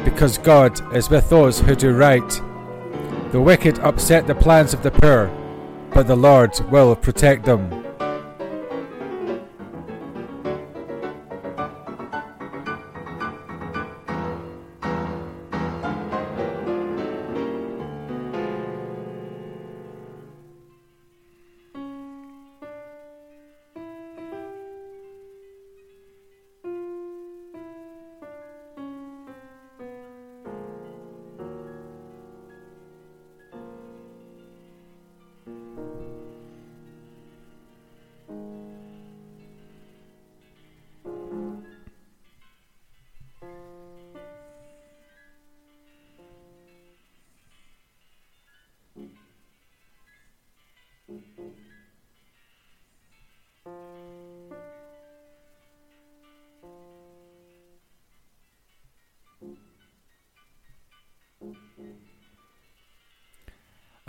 because 0.04 0.40
God 0.40 0.82
is 0.96 1.12
with 1.12 1.30
those 1.30 1.60
who 1.60 1.76
do 1.76 1.94
right. 1.94 2.42
The 3.32 3.40
wicked 3.40 3.78
upset 3.80 4.26
the 4.26 4.34
plans 4.34 4.74
of 4.74 4.82
the 4.82 4.90
poor, 4.90 5.30
but 5.94 6.08
the 6.08 6.16
Lord 6.16 6.60
will 6.72 6.96
protect 6.96 7.46
them. 7.46 7.85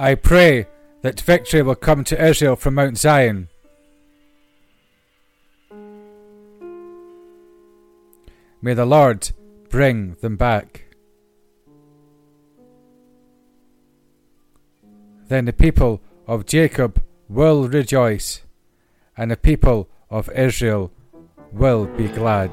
I 0.07 0.15
pray 0.15 0.69
that 1.03 1.21
victory 1.21 1.63
will 1.63 1.75
come 1.75 2.05
to 2.05 2.25
Israel 2.25 2.55
from 2.55 2.75
Mount 2.75 2.97
Zion. 2.97 3.49
May 8.63 8.75
the 8.75 8.87
Lord 8.87 9.33
bring 9.69 10.15
them 10.21 10.37
back. 10.37 10.95
Then 15.27 15.47
the 15.47 15.53
people 15.53 16.01
of 16.29 16.47
Jacob 16.47 17.03
will 17.29 17.67
rejoice, 17.67 18.43
and 19.17 19.33
the 19.33 19.37
people 19.37 19.89
of 20.09 20.31
Israel 20.31 20.93
will 21.51 21.87
be 21.87 22.07
glad. 22.07 22.53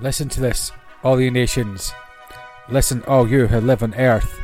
Listen 0.00 0.30
to 0.30 0.40
this, 0.40 0.72
all 1.04 1.20
you 1.20 1.30
nations. 1.30 1.92
Listen, 2.70 3.02
all 3.04 3.28
you 3.28 3.48
who 3.48 3.60
live 3.60 3.82
on 3.82 3.94
earth. 3.94 4.40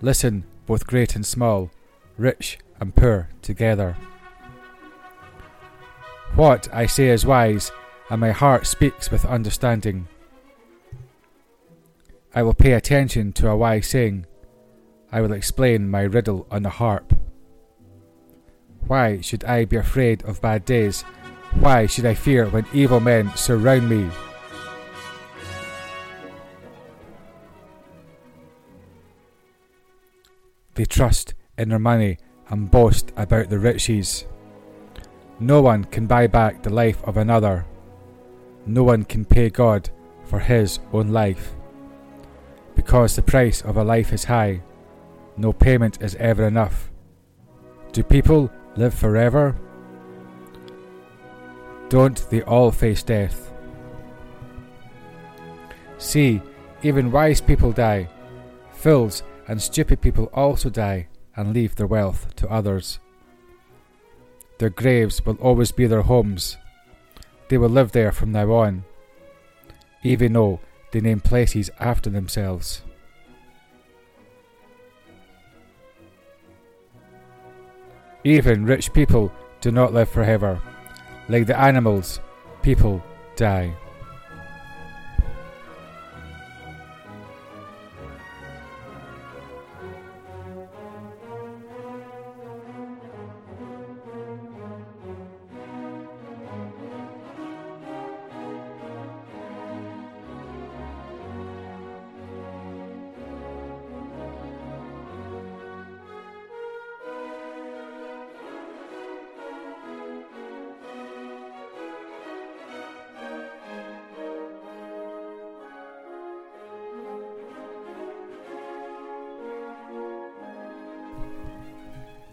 Listen, 0.00 0.44
both 0.66 0.86
great 0.86 1.16
and 1.16 1.26
small, 1.26 1.70
rich 2.16 2.58
and 2.78 2.94
poor 2.94 3.28
together. 3.42 3.96
What 6.36 6.68
I 6.72 6.86
say 6.86 7.08
is 7.08 7.26
wise, 7.26 7.72
and 8.10 8.20
my 8.20 8.30
heart 8.30 8.66
speaks 8.66 9.10
with 9.10 9.24
understanding. 9.24 10.06
I 12.32 12.42
will 12.42 12.54
pay 12.54 12.72
attention 12.72 13.32
to 13.34 13.48
a 13.48 13.56
wise 13.56 13.88
saying. 13.88 14.26
I 15.10 15.20
will 15.20 15.32
explain 15.32 15.88
my 15.88 16.02
riddle 16.02 16.46
on 16.50 16.62
the 16.62 16.70
harp. 16.70 17.12
Why 18.86 19.20
should 19.20 19.44
I 19.44 19.64
be 19.64 19.76
afraid 19.76 20.22
of 20.24 20.40
bad 20.40 20.64
days? 20.64 21.02
Why 21.54 21.86
should 21.86 22.06
I 22.06 22.14
fear 22.14 22.46
when 22.46 22.66
evil 22.72 23.00
men 23.00 23.34
surround 23.34 23.88
me? 23.88 24.10
They 30.76 30.84
trust 30.84 31.34
in 31.58 31.70
their 31.70 31.78
money 31.78 32.18
and 32.48 32.70
boast 32.70 33.10
about 33.16 33.48
their 33.48 33.58
riches. 33.58 34.26
No 35.40 35.60
one 35.62 35.84
can 35.84 36.06
buy 36.06 36.26
back 36.26 36.62
the 36.62 36.72
life 36.72 37.02
of 37.04 37.16
another. 37.16 37.66
No 38.66 38.84
one 38.84 39.04
can 39.04 39.24
pay 39.24 39.50
God 39.50 39.90
for 40.24 40.38
his 40.38 40.78
own 40.92 41.08
life. 41.08 41.54
Because 42.74 43.16
the 43.16 43.22
price 43.22 43.62
of 43.62 43.76
a 43.78 43.84
life 43.84 44.12
is 44.12 44.24
high, 44.24 44.62
no 45.36 45.52
payment 45.52 46.02
is 46.02 46.14
ever 46.16 46.46
enough. 46.46 46.90
Do 47.92 48.02
people 48.02 48.50
live 48.76 48.94
forever? 48.94 49.56
Don't 51.88 52.28
they 52.30 52.42
all 52.42 52.70
face 52.70 53.02
death? 53.02 53.52
See, 55.96 56.42
even 56.82 57.10
wise 57.10 57.40
people 57.40 57.72
die. 57.72 58.08
Fools 58.72 59.22
and 59.46 59.62
stupid 59.62 60.00
people 60.00 60.26
also 60.32 60.70
die 60.70 61.08
and 61.36 61.52
leave 61.52 61.76
their 61.76 61.86
wealth 61.86 62.34
to 62.36 62.48
others. 62.48 62.98
Their 64.58 64.70
graves 64.70 65.24
will 65.24 65.36
always 65.36 65.72
be 65.72 65.86
their 65.86 66.02
homes. 66.02 66.56
They 67.48 67.58
will 67.58 67.68
live 67.68 67.92
there 67.92 68.10
from 68.10 68.32
now 68.32 68.50
on, 68.52 68.84
even 70.02 70.32
though 70.32 70.60
they 70.90 71.00
name 71.00 71.20
places 71.20 71.70
after 71.78 72.10
themselves. 72.10 72.82
Even 78.24 78.64
rich 78.66 78.92
people 78.92 79.30
do 79.60 79.70
not 79.70 79.92
live 79.92 80.08
forever. 80.08 80.60
Like 81.28 81.46
the 81.46 81.58
animals, 81.58 82.18
people 82.62 83.02
die. 83.36 83.76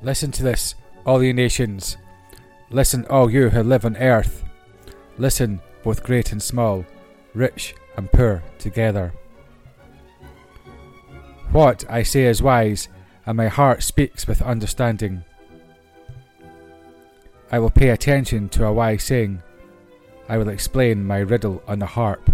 Listen 0.04 0.32
to 0.34 0.44
this, 0.44 0.76
all 1.06 1.24
you 1.24 1.34
nations. 1.34 1.96
Listen, 2.70 3.06
all 3.06 3.32
you 3.32 3.50
who 3.50 3.64
live 3.64 3.86
on 3.86 3.96
earth. 3.96 4.44
Listen, 5.18 5.62
both 5.82 6.04
great 6.04 6.34
and 6.34 6.44
small, 6.44 6.86
rich 7.34 7.74
and 7.96 8.12
poor 8.12 8.44
together. 8.60 9.14
What 11.52 11.86
I 11.90 12.04
say 12.04 12.26
is 12.26 12.42
wise, 12.42 12.90
and 13.26 13.38
my 13.38 13.48
heart 13.48 13.82
speaks 13.82 14.28
with 14.28 14.42
understanding. 14.42 15.24
I 17.50 17.60
will 17.60 17.70
pay 17.70 17.90
attention 17.90 18.50
to 18.50 18.66
a 18.66 18.74
wise 18.74 19.04
saying. 19.04 19.42
I 20.28 20.38
will 20.38 20.50
explain 20.50 21.06
my 21.06 21.20
riddle 21.20 21.64
on 21.66 21.80
the 21.80 21.86
harp. 21.86 22.30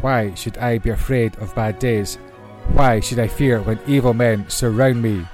Why 0.00 0.32
should 0.34 0.56
I 0.56 0.78
be 0.78 0.90
afraid 0.90 1.36
of 1.36 1.54
bad 1.54 1.78
days? 1.78 2.16
Why 2.72 3.00
should 3.00 3.18
I 3.18 3.28
fear 3.28 3.60
when 3.60 3.80
evil 3.86 4.14
men 4.14 4.48
surround 4.48 5.02
me? 5.02 5.26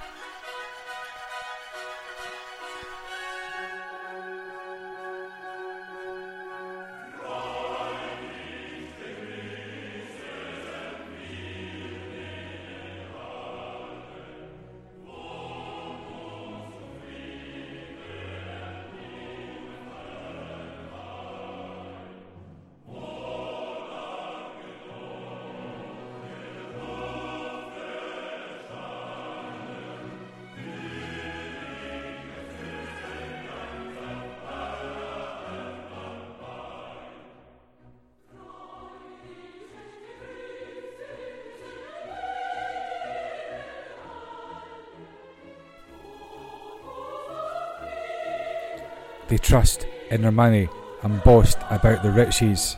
They 49.28 49.38
trust 49.38 49.86
in 50.10 50.22
their 50.22 50.32
money 50.32 50.68
and 51.02 51.22
boast 51.22 51.58
about 51.70 52.02
the 52.02 52.12
riches. 52.12 52.76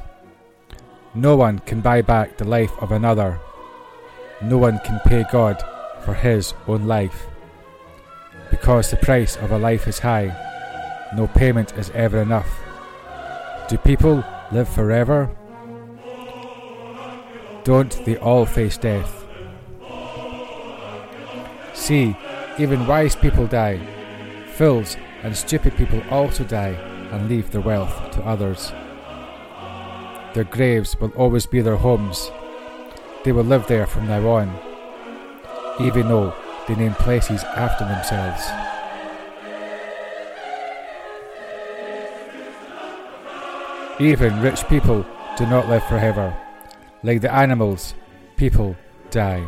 No 1.14 1.36
one 1.36 1.58
can 1.60 1.80
buy 1.80 2.02
back 2.02 2.36
the 2.36 2.48
life 2.48 2.72
of 2.80 2.92
another. 2.92 3.40
No 4.42 4.58
one 4.58 4.78
can 4.84 5.00
pay 5.00 5.24
God 5.30 5.62
for 6.04 6.14
his 6.14 6.54
own 6.66 6.86
life. 6.86 7.26
Because 8.50 8.90
the 8.90 8.96
price 8.96 9.36
of 9.36 9.50
a 9.50 9.58
life 9.58 9.86
is 9.86 9.98
high, 9.98 10.34
no 11.16 11.26
payment 11.26 11.72
is 11.76 11.90
ever 11.90 12.22
enough. 12.22 12.48
Do 13.68 13.76
people 13.78 14.24
live 14.52 14.68
forever? 14.68 15.30
Don't 17.64 18.04
they 18.06 18.16
all 18.16 18.46
face 18.46 18.78
death? 18.78 19.26
See, 21.74 22.16
even 22.58 22.86
wise 22.86 23.14
people 23.14 23.46
die. 23.46 23.78
Fools 24.54 24.96
and 25.22 25.36
stupid 25.36 25.76
people 25.76 26.02
also 26.10 26.44
die 26.44 26.76
and 27.12 27.28
leave 27.28 27.50
their 27.50 27.60
wealth 27.60 28.10
to 28.12 28.22
others. 28.24 28.72
Their 30.34 30.44
graves 30.44 30.98
will 31.00 31.10
always 31.10 31.46
be 31.46 31.60
their 31.60 31.76
homes. 31.76 32.30
They 33.24 33.32
will 33.32 33.44
live 33.44 33.66
there 33.66 33.86
from 33.86 34.06
now 34.06 34.26
on, 34.28 34.48
even 35.80 36.08
though 36.08 36.34
they 36.66 36.74
name 36.76 36.94
places 36.94 37.42
after 37.44 37.84
themselves. 37.84 38.46
Even 44.00 44.40
rich 44.40 44.66
people 44.68 45.04
do 45.36 45.46
not 45.46 45.68
live 45.68 45.82
forever. 45.84 46.36
Like 47.02 47.20
the 47.20 47.34
animals, 47.34 47.94
people 48.36 48.76
die. 49.10 49.44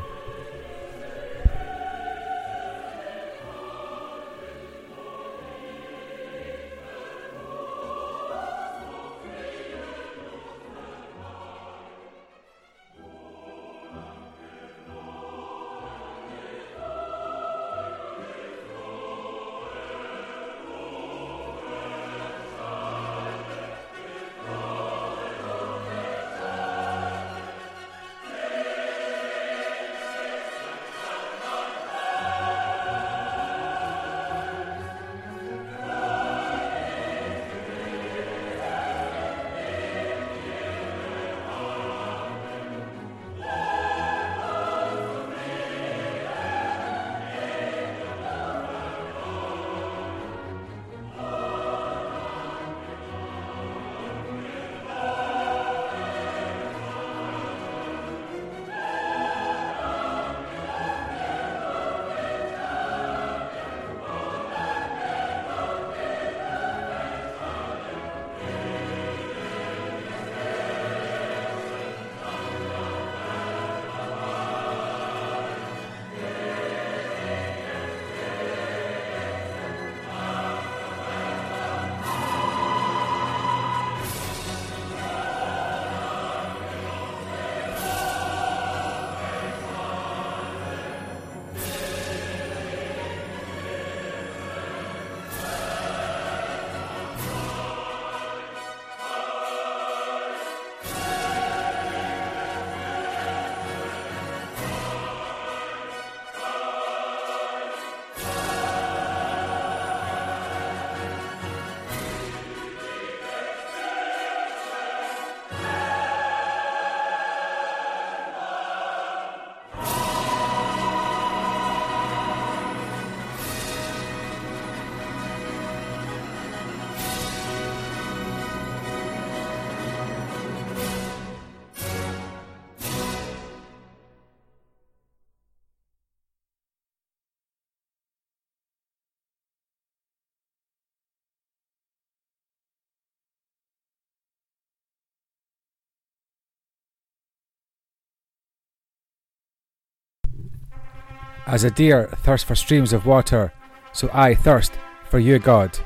As 151.50 151.64
a 151.64 151.70
deer 151.70 152.06
thirsts 152.18 152.46
for 152.46 152.54
streams 152.54 152.92
of 152.92 153.06
water, 153.06 153.52
so 153.92 154.08
I 154.12 154.36
thirst 154.36 154.72
for 155.08 155.18
you, 155.18 155.40
God. 155.40 155.76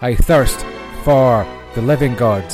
I 0.00 0.14
thirst 0.14 0.64
for 1.04 1.46
the 1.74 1.82
living 1.82 2.14
God. 2.14 2.50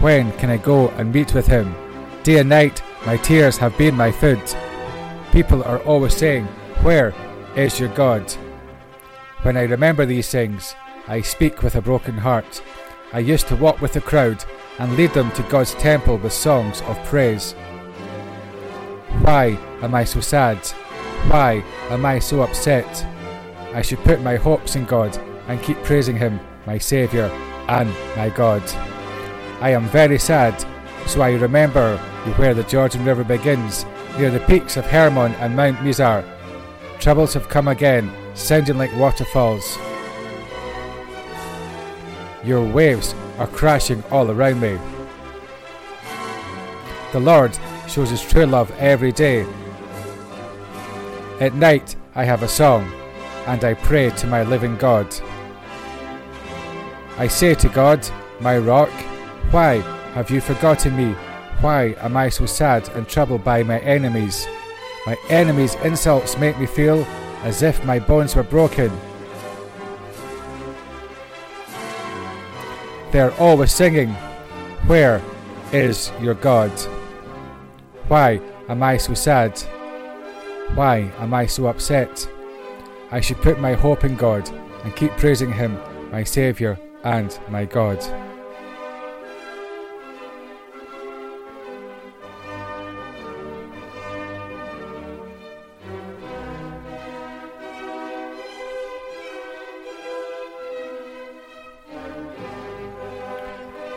When 0.00 0.32
can 0.38 0.48
I 0.48 0.56
go 0.56 0.88
and 0.96 1.12
meet 1.12 1.34
with 1.34 1.46
him? 1.46 1.74
Day 2.22 2.38
and 2.38 2.48
night 2.48 2.82
my 3.04 3.18
tears 3.18 3.58
have 3.58 3.76
been 3.76 3.94
my 3.94 4.10
food. 4.10 4.40
People 5.32 5.62
are 5.64 5.80
always 5.80 6.16
saying, 6.16 6.46
Where 6.80 7.12
is 7.54 7.78
your 7.78 7.90
God? 7.90 8.32
When 9.42 9.58
I 9.58 9.64
remember 9.64 10.06
these 10.06 10.30
things, 10.30 10.74
I 11.08 11.20
speak 11.20 11.62
with 11.62 11.74
a 11.74 11.82
broken 11.82 12.16
heart. 12.16 12.62
I 13.12 13.18
used 13.18 13.48
to 13.48 13.56
walk 13.56 13.82
with 13.82 13.92
the 13.92 14.00
crowd 14.00 14.42
and 14.78 14.96
lead 14.96 15.10
them 15.10 15.30
to 15.32 15.42
God's 15.42 15.74
temple 15.74 16.16
with 16.16 16.32
songs 16.32 16.80
of 16.86 16.96
praise. 17.04 17.52
Why 19.20 19.58
am 19.82 19.94
I 19.94 20.04
so 20.04 20.20
sad? 20.20 20.58
Why 21.28 21.64
am 21.90 22.06
I 22.06 22.18
so 22.18 22.42
upset? 22.42 23.06
I 23.72 23.82
should 23.82 23.98
put 24.04 24.22
my 24.22 24.36
hopes 24.36 24.76
in 24.76 24.84
God 24.84 25.16
and 25.48 25.62
keep 25.62 25.82
praising 25.82 26.16
Him, 26.16 26.38
my 26.66 26.78
Saviour 26.78 27.26
and 27.68 27.88
my 28.16 28.30
God. 28.30 28.62
I 29.60 29.70
am 29.70 29.88
very 29.88 30.18
sad, 30.18 30.54
so 31.06 31.22
I 31.22 31.32
remember 31.32 31.96
where 32.36 32.54
the 32.54 32.62
Jordan 32.64 33.04
River 33.04 33.24
begins, 33.24 33.84
near 34.16 34.30
the 34.30 34.40
peaks 34.40 34.76
of 34.76 34.86
Hermon 34.86 35.32
and 35.34 35.56
Mount 35.56 35.78
Mizar. 35.78 36.24
Troubles 37.00 37.34
have 37.34 37.48
come 37.48 37.68
again, 37.68 38.12
sounding 38.34 38.78
like 38.78 38.94
waterfalls. 38.96 39.78
Your 42.44 42.64
waves 42.64 43.14
are 43.38 43.46
crashing 43.46 44.04
all 44.10 44.30
around 44.30 44.60
me. 44.60 44.78
The 47.12 47.20
Lord 47.20 47.58
shows 47.88 48.10
his 48.10 48.22
true 48.22 48.46
love 48.46 48.70
every 48.78 49.12
day. 49.12 49.46
At 51.40 51.54
night 51.54 51.96
I 52.14 52.22
have 52.22 52.44
a 52.44 52.48
song, 52.48 52.92
and 53.46 53.64
I 53.64 53.74
pray 53.74 54.10
to 54.10 54.26
my 54.28 54.44
living 54.44 54.76
God. 54.76 55.12
I 57.18 57.26
say 57.26 57.54
to 57.56 57.68
God, 57.68 58.08
my 58.38 58.56
rock, 58.56 58.90
why 59.50 59.78
have 60.14 60.30
you 60.30 60.40
forgotten 60.40 60.96
me? 60.96 61.12
Why 61.60 61.96
am 61.98 62.16
I 62.16 62.28
so 62.28 62.46
sad 62.46 62.88
and 62.90 63.08
troubled 63.08 63.42
by 63.42 63.64
my 63.64 63.80
enemies? 63.80 64.46
My 65.06 65.16
enemies' 65.28 65.74
insults 65.82 66.38
make 66.38 66.56
me 66.58 66.66
feel 66.66 67.04
as 67.42 67.62
if 67.62 67.84
my 67.84 67.98
bones 67.98 68.36
were 68.36 68.44
broken. 68.44 68.92
They 73.10 73.20
are 73.20 73.34
always 73.40 73.72
singing, 73.72 74.10
Where 74.86 75.20
is 75.72 76.12
your 76.20 76.34
God? 76.34 76.70
Why 78.06 78.40
am 78.68 78.84
I 78.84 78.98
so 78.98 79.14
sad? 79.14 79.60
Why 80.72 81.12
am 81.18 81.34
I 81.34 81.46
so 81.46 81.66
upset? 81.66 82.28
I 83.10 83.20
should 83.20 83.36
put 83.42 83.60
my 83.60 83.74
hope 83.74 84.02
in 84.02 84.16
God 84.16 84.48
and 84.82 84.96
keep 84.96 85.12
praising 85.12 85.52
Him, 85.52 85.78
my 86.10 86.24
Saviour 86.24 86.78
and 87.04 87.38
my 87.48 87.64
God. 87.64 88.02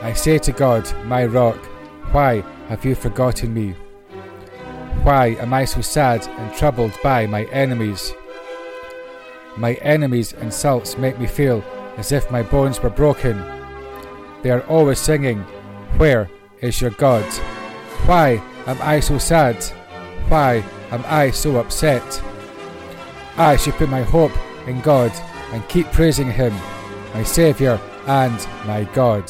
I 0.02 0.14
say 0.14 0.38
to 0.38 0.52
God, 0.52 0.88
my 1.06 1.26
rock, 1.26 1.58
why 2.12 2.42
have 2.70 2.86
you 2.86 2.96
forgotten 2.96 3.54
me? 3.54 3.76
Why 5.08 5.38
am 5.40 5.54
I 5.54 5.64
so 5.64 5.80
sad 5.80 6.28
and 6.28 6.54
troubled 6.54 6.92
by 7.02 7.28
my 7.28 7.46
enemies? 7.46 8.14
My 9.56 9.76
enemies' 9.76 10.34
insults 10.34 10.98
make 10.98 11.18
me 11.18 11.28
feel 11.28 11.64
as 11.96 12.12
if 12.12 12.30
my 12.30 12.44
bones 12.44 12.84
were 12.84 12.90
broken. 12.90 13.42
They 14.42 14.52
are 14.52 14.68
always 14.68 15.00
singing, 15.00 15.40
Where 15.96 16.30
is 16.60 16.82
your 16.82 16.92
God? 16.92 17.24
Why 18.06 18.44
am 18.66 18.78
I 18.82 19.00
so 19.00 19.18
sad? 19.18 19.64
Why 20.28 20.62
am 20.92 21.06
I 21.08 21.32
so 21.32 21.56
upset? 21.56 22.22
I 23.38 23.56
should 23.56 23.76
put 23.76 23.88
my 23.88 24.02
hope 24.02 24.34
in 24.68 24.82
God 24.82 25.14
and 25.54 25.66
keep 25.70 25.90
praising 25.94 26.30
Him, 26.30 26.54
my 27.14 27.24
Saviour 27.24 27.80
and 28.08 28.46
my 28.66 28.84
God. 28.94 29.24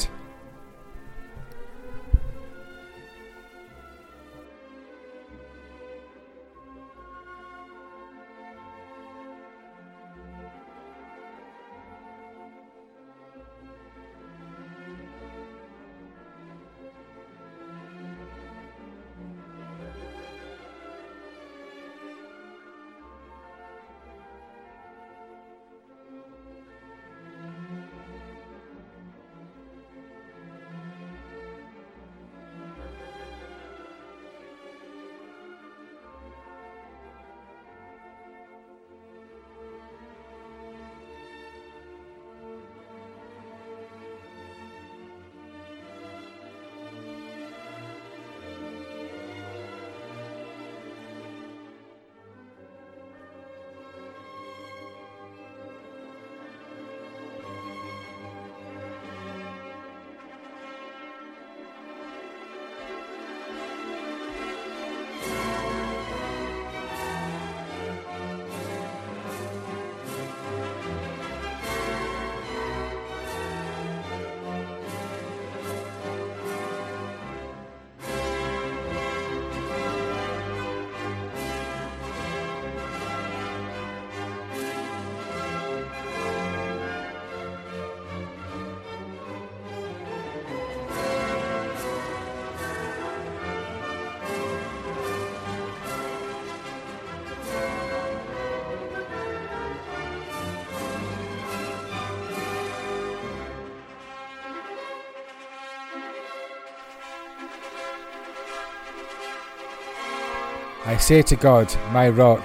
I 110.98 111.00
say 111.00 111.22
to 111.22 111.36
God, 111.36 111.72
my 111.92 112.10
rock, 112.10 112.42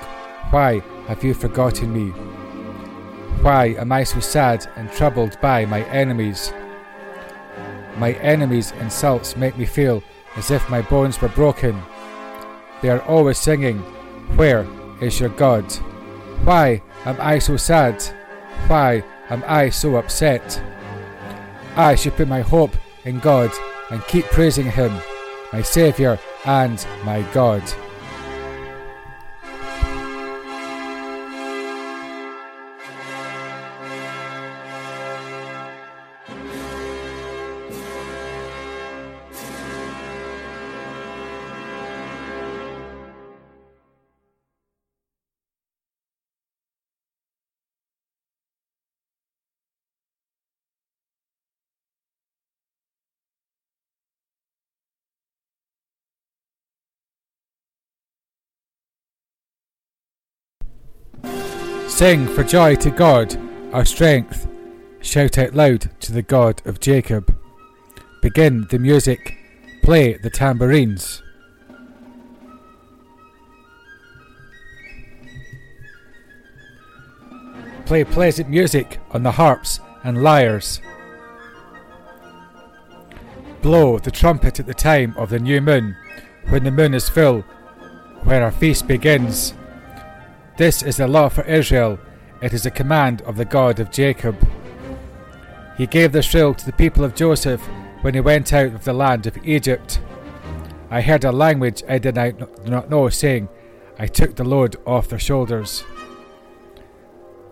why 0.50 0.80
have 1.08 1.24
you 1.24 1.32
forgotten 1.32 1.90
me? 1.90 2.10
Why 3.40 3.68
am 3.78 3.92
I 3.92 4.04
so 4.04 4.20
sad 4.20 4.70
and 4.76 4.92
troubled 4.92 5.40
by 5.40 5.64
my 5.64 5.84
enemies? 5.84 6.52
My 7.96 8.12
enemies' 8.20 8.72
insults 8.72 9.38
make 9.38 9.56
me 9.56 9.64
feel 9.64 10.02
as 10.36 10.50
if 10.50 10.68
my 10.68 10.82
bones 10.82 11.18
were 11.22 11.30
broken. 11.30 11.80
They 12.82 12.90
are 12.90 13.00
always 13.04 13.38
singing, 13.38 13.78
Where 14.36 14.66
is 15.00 15.18
your 15.18 15.30
God? 15.30 15.64
Why 16.44 16.82
am 17.06 17.16
I 17.22 17.38
so 17.38 17.56
sad? 17.56 18.02
Why 18.66 19.02
am 19.30 19.42
I 19.46 19.70
so 19.70 19.96
upset? 19.96 20.62
I 21.74 21.94
should 21.94 22.16
put 22.16 22.28
my 22.28 22.42
hope 22.42 22.76
in 23.06 23.18
God 23.18 23.50
and 23.90 24.06
keep 24.08 24.26
praising 24.26 24.70
Him, 24.70 24.92
my 25.54 25.62
Saviour 25.62 26.18
and 26.44 26.86
my 27.02 27.22
God. 27.32 27.62
Sing 62.02 62.26
for 62.26 62.42
joy 62.42 62.74
to 62.74 62.90
God, 62.90 63.38
our 63.72 63.84
strength. 63.84 64.48
Shout 65.02 65.38
out 65.38 65.54
loud 65.54 65.88
to 66.00 66.10
the 66.10 66.20
God 66.20 66.60
of 66.66 66.80
Jacob. 66.80 67.38
Begin 68.20 68.66
the 68.70 68.80
music. 68.80 69.36
Play 69.84 70.14
the 70.14 70.28
tambourines. 70.28 71.22
Play 77.86 78.02
pleasant 78.02 78.50
music 78.50 78.98
on 79.12 79.22
the 79.22 79.30
harps 79.30 79.78
and 80.02 80.24
lyres. 80.24 80.80
Blow 83.62 84.00
the 84.00 84.10
trumpet 84.10 84.58
at 84.58 84.66
the 84.66 84.74
time 84.74 85.14
of 85.16 85.30
the 85.30 85.38
new 85.38 85.60
moon, 85.60 85.94
when 86.48 86.64
the 86.64 86.72
moon 86.72 86.94
is 86.94 87.08
full, 87.08 87.42
where 88.24 88.42
our 88.42 88.50
feast 88.50 88.88
begins. 88.88 89.54
This 90.56 90.82
is 90.82 90.98
the 90.98 91.08
law 91.08 91.30
for 91.30 91.44
Israel, 91.44 91.98
it 92.42 92.52
is 92.52 92.66
a 92.66 92.70
command 92.70 93.22
of 93.22 93.36
the 93.36 93.44
God 93.44 93.80
of 93.80 93.90
Jacob. 93.90 94.36
He 95.78 95.86
gave 95.86 96.12
the 96.12 96.20
shrill 96.22 96.52
to 96.54 96.66
the 96.66 96.72
people 96.72 97.04
of 97.04 97.14
Joseph 97.14 97.62
when 98.02 98.12
he 98.14 98.20
went 98.20 98.52
out 98.52 98.74
of 98.74 98.84
the 98.84 98.92
land 98.92 99.26
of 99.26 99.38
Egypt. 99.44 100.00
I 100.90 101.00
heard 101.00 101.24
a 101.24 101.32
language 101.32 101.82
I 101.88 101.96
did 101.98 102.16
not 102.16 102.90
know, 102.90 103.08
saying, 103.08 103.48
I 103.98 104.06
took 104.06 104.36
the 104.36 104.44
load 104.44 104.76
off 104.86 105.08
their 105.08 105.18
shoulders. 105.18 105.84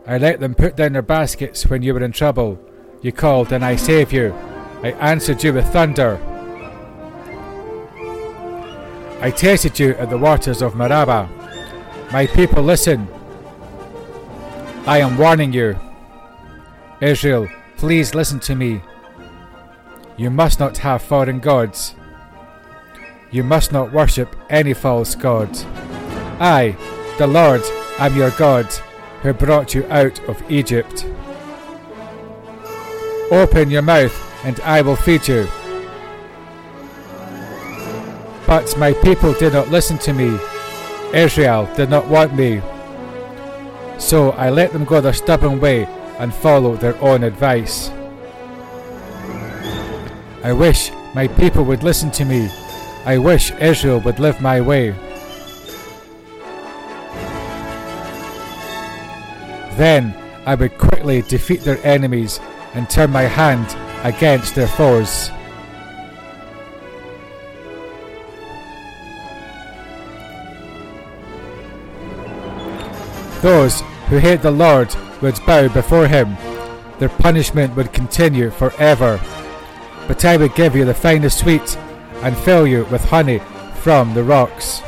I 0.06 0.18
let 0.18 0.40
them 0.40 0.54
put 0.54 0.76
down 0.76 0.92
their 0.92 1.02
baskets 1.02 1.66
when 1.66 1.82
you 1.82 1.94
were 1.94 2.04
in 2.04 2.12
trouble. 2.12 2.58
You 3.00 3.12
called, 3.12 3.52
and 3.52 3.64
I 3.64 3.76
saved 3.76 4.12
you. 4.12 4.34
I 4.82 4.90
answered 5.00 5.42
you 5.42 5.54
with 5.54 5.72
thunder. 5.72 6.18
I 9.22 9.30
tasted 9.30 9.78
you 9.78 9.94
at 9.94 10.10
the 10.10 10.18
waters 10.18 10.60
of 10.60 10.74
Meribah. 10.74 11.39
My 12.12 12.26
people, 12.26 12.64
listen. 12.64 13.06
I 14.84 14.98
am 14.98 15.16
warning 15.16 15.52
you. 15.52 15.78
Israel, 17.00 17.48
please 17.76 18.16
listen 18.16 18.40
to 18.40 18.56
me. 18.56 18.82
You 20.16 20.28
must 20.28 20.58
not 20.58 20.78
have 20.78 21.02
foreign 21.02 21.38
gods. 21.38 21.94
You 23.30 23.44
must 23.44 23.70
not 23.70 23.92
worship 23.92 24.34
any 24.50 24.74
false 24.74 25.14
god. 25.14 25.56
I, 26.40 26.76
the 27.18 27.28
Lord, 27.28 27.62
am 28.00 28.16
your 28.16 28.32
God, 28.32 28.66
who 29.22 29.32
brought 29.32 29.72
you 29.72 29.86
out 29.88 30.18
of 30.28 30.42
Egypt. 30.50 31.06
Open 33.30 33.70
your 33.70 33.82
mouth, 33.82 34.44
and 34.44 34.58
I 34.62 34.82
will 34.82 34.96
feed 34.96 35.28
you. 35.28 35.46
But 38.48 38.76
my 38.76 38.94
people 38.94 39.32
did 39.34 39.52
not 39.52 39.68
listen 39.68 39.96
to 39.98 40.12
me. 40.12 40.36
Israel 41.14 41.68
did 41.76 41.90
not 41.90 42.06
want 42.06 42.34
me. 42.34 42.62
So 43.98 44.30
I 44.32 44.50
let 44.50 44.72
them 44.72 44.84
go 44.84 45.00
their 45.00 45.12
stubborn 45.12 45.60
way 45.60 45.84
and 46.18 46.34
follow 46.34 46.76
their 46.76 46.96
own 47.02 47.24
advice. 47.24 47.90
I 50.42 50.52
wish 50.52 50.90
my 51.14 51.28
people 51.28 51.64
would 51.64 51.82
listen 51.82 52.10
to 52.12 52.24
me. 52.24 52.48
I 53.04 53.18
wish 53.18 53.50
Israel 53.52 54.00
would 54.00 54.18
live 54.18 54.40
my 54.40 54.60
way. 54.60 54.94
Then 59.76 60.14
I 60.46 60.54
would 60.54 60.78
quickly 60.78 61.22
defeat 61.22 61.60
their 61.60 61.84
enemies 61.84 62.40
and 62.74 62.88
turn 62.88 63.10
my 63.10 63.22
hand 63.22 63.66
against 64.04 64.54
their 64.54 64.68
foes. 64.68 65.30
Those 73.42 73.80
who 74.08 74.18
hate 74.18 74.42
the 74.42 74.50
Lord 74.50 74.94
would 75.22 75.38
bow 75.46 75.68
before 75.68 76.06
him. 76.06 76.36
Their 76.98 77.08
punishment 77.08 77.74
would 77.76 77.92
continue 77.92 78.50
forever. 78.50 79.20
But 80.06 80.24
I 80.24 80.36
would 80.36 80.54
give 80.54 80.76
you 80.76 80.84
the 80.84 80.94
finest 80.94 81.38
sweet 81.38 81.76
and 82.22 82.36
fill 82.36 82.66
you 82.66 82.84
with 82.86 83.04
honey 83.04 83.40
from 83.76 84.12
the 84.12 84.24
rocks. 84.24 84.82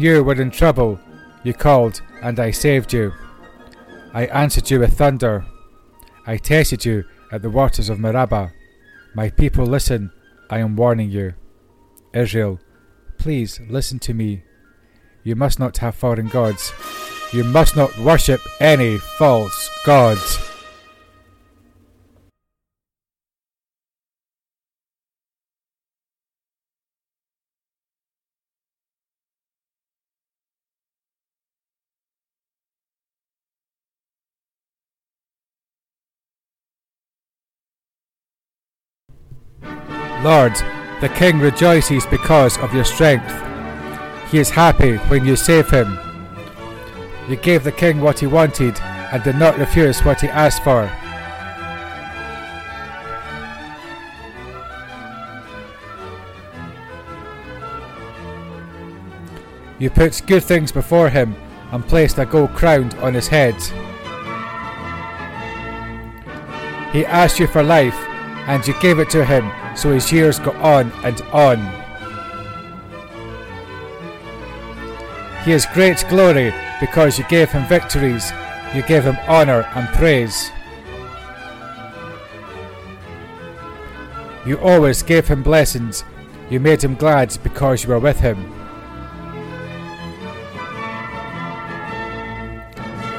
You 0.00 0.24
were 0.24 0.40
in 0.40 0.50
trouble, 0.50 0.98
you 1.42 1.52
called, 1.52 2.02
and 2.22 2.38
I 2.38 2.50
saved 2.50 2.92
you. 2.92 3.12
I 4.12 4.26
answered 4.26 4.70
you 4.70 4.80
with 4.80 4.96
thunder. 4.96 5.44
I 6.26 6.36
tested 6.36 6.84
you 6.84 7.04
at 7.32 7.42
the 7.42 7.50
waters 7.50 7.88
of 7.88 7.98
Meribah. 7.98 8.52
My 9.14 9.30
people, 9.30 9.66
listen, 9.66 10.10
I 10.48 10.58
am 10.58 10.76
warning 10.76 11.10
you. 11.10 11.34
Israel, 12.12 12.60
please 13.18 13.60
listen 13.68 13.98
to 14.00 14.14
me. 14.14 14.42
You 15.22 15.36
must 15.36 15.58
not 15.58 15.78
have 15.78 15.94
foreign 15.94 16.28
gods. 16.28 16.72
You 17.32 17.44
must 17.44 17.76
not 17.76 17.96
worship 17.98 18.40
any 18.60 18.98
false 18.98 19.70
gods. 19.84 20.49
Lord, 40.22 40.52
the 41.00 41.08
king 41.08 41.38
rejoices 41.38 42.04
because 42.04 42.58
of 42.58 42.74
your 42.74 42.84
strength. 42.84 43.32
He 44.30 44.38
is 44.38 44.50
happy 44.50 44.96
when 45.08 45.24
you 45.24 45.34
save 45.34 45.70
him. 45.70 45.98
You 47.26 47.36
gave 47.36 47.64
the 47.64 47.72
king 47.72 48.02
what 48.02 48.18
he 48.18 48.26
wanted 48.26 48.78
and 48.80 49.22
did 49.22 49.36
not 49.36 49.56
refuse 49.56 50.04
what 50.04 50.20
he 50.20 50.28
asked 50.28 50.62
for. 50.62 50.92
You 59.78 59.88
put 59.88 60.20
good 60.26 60.44
things 60.44 60.70
before 60.70 61.08
him 61.08 61.34
and 61.72 61.86
placed 61.88 62.18
a 62.18 62.26
gold 62.26 62.50
crown 62.50 62.92
on 62.98 63.14
his 63.14 63.28
head. 63.28 63.54
He 66.92 67.06
asked 67.06 67.40
you 67.40 67.46
for 67.46 67.62
life, 67.62 67.96
and 68.46 68.66
you 68.66 68.74
gave 68.82 68.98
it 68.98 69.08
to 69.10 69.24
him 69.24 69.50
so 69.80 69.90
his 69.90 70.12
years 70.12 70.38
go 70.38 70.50
on 70.56 70.92
and 71.04 71.22
on. 71.32 71.56
He 75.42 75.52
has 75.52 75.64
great 75.72 76.04
glory 76.10 76.52
because 76.80 77.18
you 77.18 77.24
gave 77.30 77.50
him 77.50 77.66
victories, 77.66 78.30
you 78.74 78.82
gave 78.82 79.04
him 79.04 79.16
honour 79.26 79.66
and 79.74 79.88
praise. 79.96 80.50
You 84.44 84.58
always 84.58 85.02
gave 85.02 85.26
him 85.26 85.42
blessings, 85.42 86.04
you 86.50 86.60
made 86.60 86.84
him 86.84 86.94
glad 86.94 87.34
because 87.42 87.82
you 87.82 87.88
were 87.88 87.98
with 87.98 88.20
him. 88.20 88.36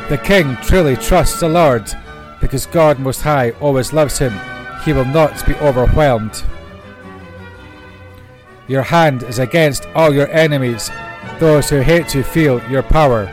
The 0.10 0.22
king 0.24 0.58
truly 0.58 0.96
trusts 0.96 1.40
the 1.40 1.50
Lord, 1.50 1.92
because 2.40 2.68
God 2.68 3.00
Most 3.00 3.22
High 3.22 3.50
always 3.62 3.94
loves 3.94 4.20
him 4.20 4.34
he 4.84 4.94
will 4.94 5.06
not 5.06 5.46
be 5.46 5.54
overwhelmed. 5.56 6.44
Your 8.68 8.82
hand 8.82 9.24
is 9.24 9.40
against 9.40 9.86
all 9.96 10.14
your 10.14 10.28
enemies, 10.30 10.90
those 11.40 11.70
who 11.70 11.82
hate 11.82 12.16
you 12.16 12.24
feel 12.24 12.62
your 12.70 12.84
power. 12.84 13.28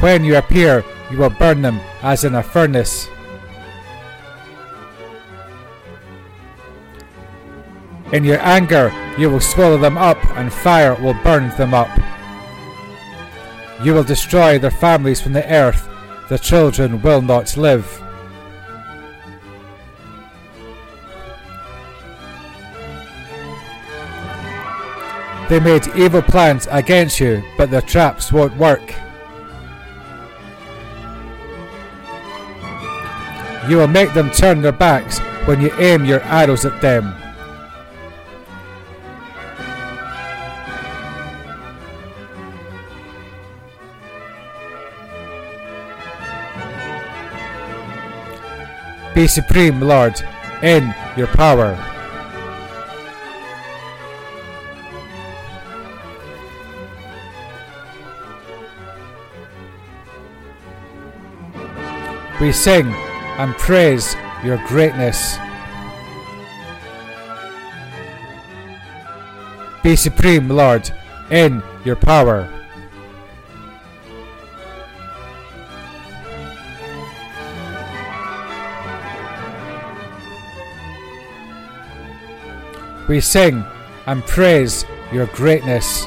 When 0.00 0.24
you 0.24 0.36
appear, 0.36 0.84
you 1.10 1.18
will 1.18 1.30
burn 1.30 1.62
them 1.62 1.80
as 2.02 2.24
in 2.24 2.34
a 2.34 2.42
furnace. 2.42 3.08
In 8.12 8.24
your 8.24 8.38
anger, 8.40 8.92
you 9.18 9.28
will 9.30 9.40
swallow 9.40 9.78
them 9.78 9.98
up, 9.98 10.18
and 10.36 10.52
fire 10.52 10.94
will 10.94 11.16
burn 11.24 11.48
them 11.56 11.74
up. 11.74 11.90
You 13.82 13.94
will 13.94 14.04
destroy 14.04 14.58
their 14.58 14.70
families 14.70 15.20
from 15.20 15.32
the 15.32 15.46
earth 15.52 15.88
the 16.28 16.38
children 16.38 17.00
will 17.02 17.22
not 17.22 17.56
live. 17.56 18.02
They 25.48 25.60
made 25.60 25.86
evil 25.96 26.22
plans 26.22 26.66
against 26.72 27.20
you, 27.20 27.42
but 27.56 27.70
their 27.70 27.80
traps 27.80 28.32
won't 28.32 28.56
work. 28.56 28.82
You 33.68 33.76
will 33.76 33.86
make 33.88 34.12
them 34.12 34.30
turn 34.30 34.62
their 34.62 34.72
backs 34.72 35.20
when 35.46 35.60
you 35.60 35.72
aim 35.78 36.04
your 36.04 36.20
arrows 36.22 36.64
at 36.64 36.80
them. 36.80 37.14
Be 49.16 49.26
supreme, 49.26 49.80
Lord, 49.80 50.20
in 50.62 50.94
your 51.16 51.26
power. 51.28 51.72
We 62.42 62.52
sing 62.52 62.88
and 63.38 63.54
praise 63.54 64.14
your 64.44 64.58
greatness. 64.66 65.38
Be 69.82 69.96
supreme, 69.96 70.50
Lord, 70.50 70.90
in 71.30 71.62
your 71.86 71.96
power. 71.96 72.52
We 83.08 83.20
sing 83.20 83.64
and 84.06 84.24
praise 84.26 84.84
your 85.12 85.26
greatness. 85.26 86.06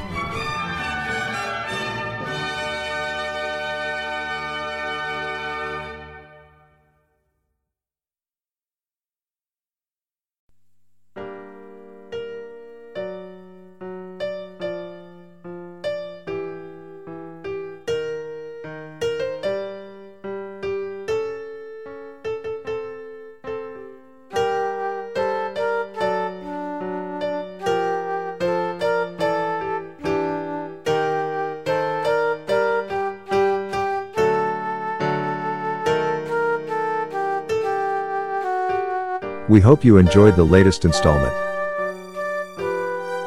We 39.60 39.64
hope 39.64 39.84
you 39.84 39.98
enjoyed 39.98 40.38
the 40.38 40.46
latest 40.46 40.86
installment. 40.86 41.34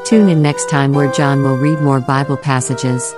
Tune 0.07 0.30
in 0.30 0.41
next 0.41 0.70
time 0.70 0.95
where 0.95 1.12
John 1.12 1.43
will 1.43 1.59
read 1.59 1.78
more 1.80 2.01
Bible 2.01 2.39
passages. 2.39 3.14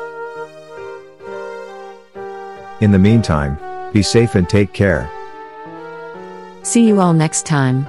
In 2.80 2.90
the 2.90 2.98
meantime, 2.98 3.56
be 3.92 4.02
safe 4.02 4.34
and 4.34 4.48
take 4.48 4.72
care. 4.72 5.08
See 6.64 6.88
you 6.88 7.00
all 7.00 7.12
next 7.12 7.46
time. 7.46 7.86